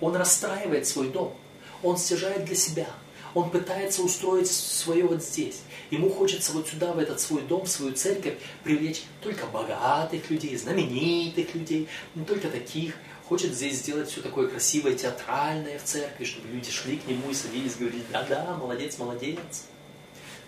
Он 0.00 0.16
расстраивает 0.16 0.86
свой 0.86 1.10
дом. 1.10 1.36
Он 1.82 1.96
стяжает 1.96 2.44
для 2.44 2.56
себя. 2.56 2.88
Он 3.34 3.50
пытается 3.50 4.02
устроить 4.02 4.50
свое 4.50 5.04
вот 5.04 5.22
здесь. 5.22 5.60
Ему 5.90 6.10
хочется 6.10 6.52
вот 6.52 6.68
сюда, 6.68 6.92
в 6.92 6.98
этот 6.98 7.20
свой 7.20 7.42
дом, 7.42 7.64
в 7.64 7.68
свою 7.68 7.92
церковь, 7.92 8.34
привлечь 8.62 9.02
только 9.22 9.46
богатых 9.46 10.28
людей, 10.30 10.56
знаменитых 10.56 11.54
людей, 11.54 11.88
не 12.14 12.24
только 12.24 12.48
таких. 12.48 12.94
Хочет 13.28 13.54
здесь 13.54 13.78
сделать 13.78 14.10
все 14.10 14.20
такое 14.20 14.48
красивое, 14.48 14.94
театральное 14.94 15.78
в 15.78 15.84
церкви, 15.84 16.24
чтобы 16.24 16.48
люди 16.48 16.70
шли 16.70 16.98
к 16.98 17.06
нему 17.06 17.30
и 17.30 17.34
садились, 17.34 17.76
говорили, 17.76 18.04
да-да, 18.12 18.56
молодец, 18.56 18.98
молодец. 18.98 19.64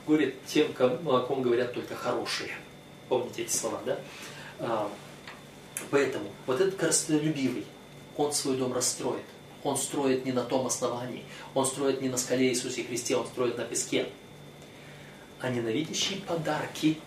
Горе 0.07 0.35
тем, 0.47 0.73
о 0.79 1.21
ком 1.21 1.41
говорят 1.41 1.73
только 1.73 1.95
хорошие. 1.95 2.51
Помните 3.09 3.43
эти 3.43 3.53
слова, 3.53 3.81
да? 3.87 3.99
А, 4.59 4.91
поэтому 5.91 6.31
вот 6.47 6.61
этот 6.61 6.75
корыстолюбивый, 6.75 7.65
он 8.17 8.33
свой 8.33 8.57
дом 8.57 8.73
расстроит. 8.75 9.25
Он 9.65 9.77
строит 9.77 10.25
не 10.25 10.33
на 10.33 10.45
том 10.45 10.67
основании. 10.67 11.25
Он 11.55 11.67
строит 11.67 12.01
не 12.01 12.09
на 12.09 12.17
скале 12.17 12.51
Иисусе 12.51 12.85
Христе, 12.85 13.17
он 13.17 13.27
строит 13.27 13.59
на 13.59 13.65
песке. 13.65 14.07
А 15.41 15.51
ненавидящий 15.51 16.21
подарки 16.21 17.01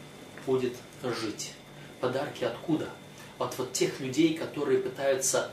будет 0.45 0.73
жить. 1.03 1.53
Подарки 2.01 2.43
откуда? 2.43 2.89
От 3.39 3.57
вот 3.57 3.71
тех 3.71 3.99
людей, 3.99 4.33
которые 4.33 4.79
пытаются 4.79 5.51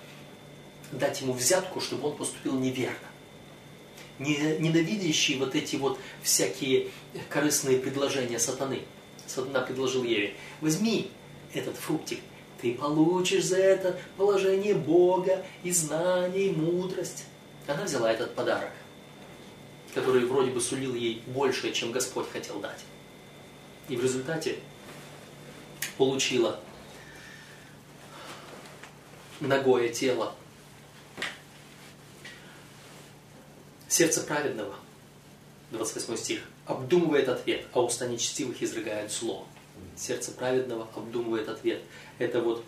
дать 0.90 1.20
ему 1.20 1.34
взятку, 1.34 1.80
чтобы 1.80 2.08
он 2.08 2.16
поступил 2.16 2.58
неверно 2.58 3.08
ненавидящий 4.18 5.38
вот 5.38 5.54
эти 5.54 5.76
вот 5.76 5.98
всякие 6.22 6.88
корыстные 7.28 7.78
предложения 7.78 8.38
сатаны. 8.38 8.82
Сатана 9.26 9.60
предложил 9.60 10.04
Еве, 10.04 10.34
возьми 10.60 11.10
этот 11.52 11.76
фруктик, 11.76 12.20
ты 12.64 12.72
получишь 12.72 13.44
за 13.44 13.58
это 13.58 14.00
положение 14.16 14.74
Бога 14.74 15.44
и 15.62 15.70
знание, 15.70 16.46
и 16.46 16.50
мудрость. 16.50 17.24
Она 17.66 17.82
взяла 17.84 18.10
этот 18.10 18.34
подарок, 18.34 18.70
который 19.92 20.24
вроде 20.24 20.50
бы 20.50 20.62
сулил 20.62 20.94
ей 20.94 21.22
больше, 21.26 21.72
чем 21.72 21.92
Господь 21.92 22.26
хотел 22.30 22.60
дать. 22.60 22.80
И 23.90 23.96
в 23.96 24.02
результате 24.02 24.56
получила 25.98 26.58
ногое 29.40 29.90
тело 29.90 30.34
Сердце 33.88 34.22
праведного, 34.22 34.74
28 35.70 36.16
стих, 36.16 36.40
обдумывает 36.64 37.28
ответ, 37.28 37.66
а 37.74 37.82
уста 37.82 38.06
нечестивых 38.06 38.62
изрыгают 38.62 39.12
зло. 39.12 39.46
Сердце 39.96 40.32
праведного 40.32 40.88
обдумывает 40.94 41.48
ответ. 41.48 41.82
Это 42.18 42.40
вот 42.40 42.64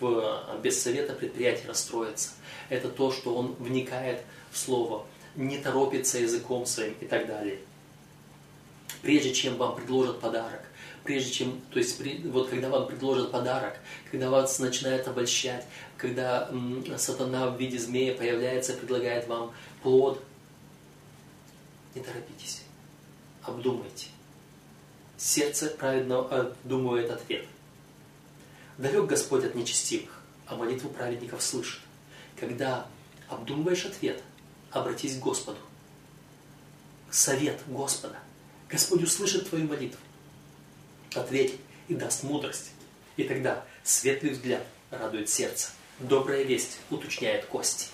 в, 0.00 0.60
без 0.62 0.82
совета 0.82 1.12
предприятие 1.14 1.68
расстроится. 1.68 2.30
Это 2.68 2.88
то, 2.88 3.12
что 3.12 3.34
он 3.34 3.54
вникает 3.58 4.22
в 4.50 4.58
слово, 4.58 5.06
не 5.36 5.58
торопится 5.58 6.18
языком 6.18 6.66
своим 6.66 6.94
и 7.00 7.06
так 7.06 7.26
далее. 7.26 7.58
Прежде 9.02 9.32
чем 9.32 9.56
вам 9.56 9.76
предложат 9.76 10.20
подарок, 10.20 10.62
прежде 11.04 11.30
чем, 11.30 11.60
то 11.70 11.78
есть 11.78 12.00
вот 12.26 12.48
когда 12.48 12.68
вам 12.68 12.86
предложат 12.86 13.30
подарок, 13.30 13.78
когда 14.10 14.30
вас 14.30 14.58
начинает 14.58 15.06
обольщать, 15.06 15.64
когда 15.96 16.48
м, 16.50 16.84
сатана 16.98 17.48
в 17.48 17.58
виде 17.58 17.78
змея 17.78 18.14
появляется, 18.14 18.72
предлагает 18.72 19.28
вам 19.28 19.52
плод, 19.82 20.22
не 21.94 22.02
торопитесь, 22.02 22.62
обдумайте. 23.42 24.08
Сердце 25.16 25.68
праведно 25.68 26.20
обдумывает 26.20 27.10
ответ. 27.10 27.46
Далек 28.78 29.06
Господь 29.06 29.44
от 29.44 29.56
нечестивых, 29.56 30.22
а 30.46 30.54
молитву 30.54 30.88
праведников 30.88 31.42
слышит. 31.42 31.80
Когда 32.38 32.86
обдумываешь 33.28 33.84
ответ, 33.84 34.22
обратись 34.70 35.16
к 35.16 35.20
Господу. 35.20 35.58
совет 37.10 37.60
Господа. 37.66 38.16
Господь 38.68 39.02
услышит 39.02 39.48
твою 39.48 39.66
молитву, 39.66 39.98
ответит 41.14 41.58
и 41.88 41.94
даст 41.94 42.22
мудрость. 42.22 42.70
И 43.16 43.24
тогда 43.24 43.64
светлый 43.82 44.32
взгляд 44.32 44.64
радует 44.90 45.28
сердце, 45.28 45.70
добрая 45.98 46.44
весть 46.44 46.78
уточняет 46.90 47.46
кости. 47.46 47.86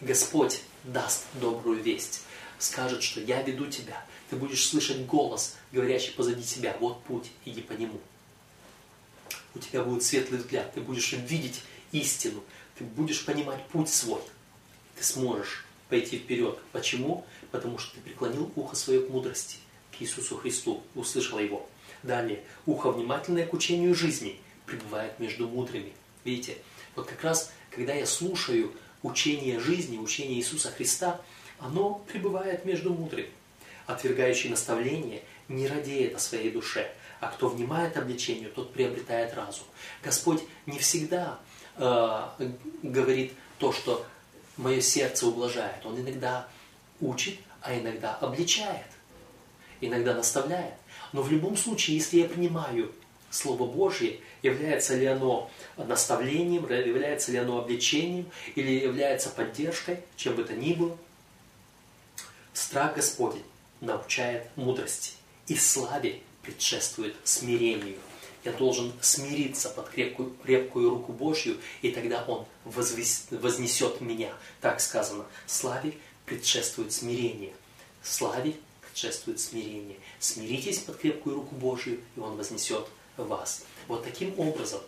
Господь 0.00 0.62
даст 0.82 1.24
добрую 1.34 1.80
весть, 1.82 2.22
скажет, 2.58 3.02
что 3.02 3.20
я 3.20 3.42
веду 3.42 3.66
тебя, 3.66 4.04
ты 4.30 4.36
будешь 4.36 4.66
слышать 4.66 5.06
голос, 5.06 5.54
говорящий 5.70 6.14
позади 6.14 6.42
тебя, 6.42 6.76
вот 6.80 7.04
путь, 7.04 7.30
иди 7.44 7.60
по 7.60 7.74
нему. 7.74 8.00
У 9.56 9.58
тебя 9.58 9.82
будет 9.82 10.02
светлый 10.02 10.38
взгляд, 10.38 10.74
ты 10.74 10.82
будешь 10.82 11.14
видеть 11.14 11.62
истину, 11.90 12.44
ты 12.76 12.84
будешь 12.84 13.24
понимать 13.24 13.66
путь 13.68 13.88
свой. 13.88 14.20
Ты 14.96 15.02
сможешь 15.02 15.64
пойти 15.88 16.18
вперед. 16.18 16.58
Почему? 16.72 17.24
Потому 17.50 17.78
что 17.78 17.94
ты 17.94 18.02
преклонил 18.02 18.52
ухо 18.54 18.76
свое 18.76 19.00
к 19.00 19.08
мудрости, 19.08 19.56
к 19.96 20.02
Иисусу 20.02 20.36
Христу, 20.36 20.82
услышал 20.94 21.38
Его. 21.38 21.66
Далее, 22.02 22.44
ухо 22.66 22.90
внимательное 22.90 23.46
к 23.46 23.54
учению 23.54 23.94
жизни 23.94 24.38
пребывает 24.66 25.18
между 25.20 25.48
мудрыми. 25.48 25.94
Видите, 26.22 26.58
вот 26.94 27.06
как 27.06 27.24
раз, 27.24 27.50
когда 27.70 27.94
я 27.94 28.04
слушаю 28.04 28.74
учение 29.02 29.58
жизни, 29.58 29.96
учение 29.96 30.38
Иисуса 30.38 30.70
Христа, 30.70 31.18
оно 31.58 32.04
пребывает 32.12 32.66
между 32.66 32.92
мудрыми. 32.92 33.30
Отвергающий 33.86 34.50
наставление 34.50 35.22
не 35.48 35.66
радеет 35.66 36.14
о 36.14 36.18
своей 36.18 36.50
душе, 36.50 36.92
а 37.26 37.28
кто 37.28 37.48
внимает 37.48 37.96
обличению, 37.96 38.52
тот 38.52 38.72
приобретает 38.72 39.34
разум. 39.34 39.64
Господь 40.00 40.44
не 40.66 40.78
всегда 40.78 41.40
э, 41.76 42.22
говорит 42.84 43.32
то, 43.58 43.72
что 43.72 44.06
мое 44.56 44.80
сердце 44.80 45.26
ублажает. 45.26 45.84
Он 45.84 46.00
иногда 46.00 46.46
учит, 47.00 47.38
а 47.62 47.76
иногда 47.76 48.14
обличает, 48.14 48.86
иногда 49.80 50.14
наставляет. 50.14 50.74
Но 51.12 51.22
в 51.22 51.32
любом 51.32 51.56
случае, 51.56 51.96
если 51.96 52.18
я 52.18 52.28
принимаю 52.28 52.92
Слово 53.30 53.66
Божье, 53.66 54.20
является 54.42 54.94
ли 54.94 55.06
оно 55.06 55.50
наставлением, 55.76 56.62
является 56.70 57.32
ли 57.32 57.38
оно 57.38 57.58
обличением 57.58 58.30
или 58.54 58.70
является 58.70 59.30
поддержкой, 59.30 59.98
чем 60.16 60.36
бы 60.36 60.44
то 60.44 60.54
ни 60.54 60.74
было, 60.74 60.96
страх 62.52 62.94
Господень 62.94 63.42
научает 63.80 64.46
мудрости, 64.56 65.14
и 65.48 65.56
славе 65.56 66.20
предшествует 66.46 67.16
смирению. 67.24 67.98
Я 68.44 68.52
должен 68.52 68.92
смириться 69.00 69.68
под 69.68 69.90
крепкую, 69.90 70.34
крепкую 70.44 70.90
руку 70.90 71.12
Божью, 71.12 71.58
и 71.82 71.90
тогда 71.90 72.24
Он 72.24 72.46
возвес, 72.64 73.26
вознесет 73.30 74.00
меня. 74.00 74.32
Так 74.60 74.80
сказано, 74.80 75.26
славе 75.46 75.94
предшествует 76.24 76.92
смирение. 76.92 77.52
Славе 78.04 78.54
предшествует 78.82 79.40
смирение. 79.40 79.96
Смиритесь 80.20 80.78
под 80.78 80.98
крепкую 80.98 81.36
руку 81.36 81.56
Божью, 81.56 82.00
и 82.14 82.20
Он 82.20 82.36
вознесет 82.36 82.86
вас. 83.16 83.64
Вот 83.88 84.04
таким 84.04 84.38
образом 84.38 84.80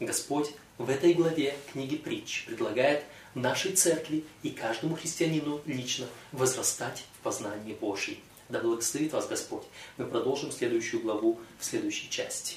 Господь 0.00 0.50
в 0.78 0.88
этой 0.88 1.12
главе 1.12 1.54
книги 1.72 1.96
притч 1.96 2.44
предлагает 2.46 3.04
нашей 3.34 3.72
церкви 3.72 4.24
и 4.42 4.50
каждому 4.50 4.96
христианину 4.96 5.60
лично 5.66 6.06
возрастать 6.32 7.04
в 7.18 7.22
познании 7.22 7.74
Божьей. 7.74 8.18
Да 8.50 8.58
благословит 8.58 9.12
вас 9.12 9.28
Господь. 9.28 9.62
Мы 9.96 10.06
продолжим 10.06 10.50
следующую 10.50 11.02
главу 11.02 11.38
в 11.58 11.64
следующей 11.64 12.10
части. 12.10 12.56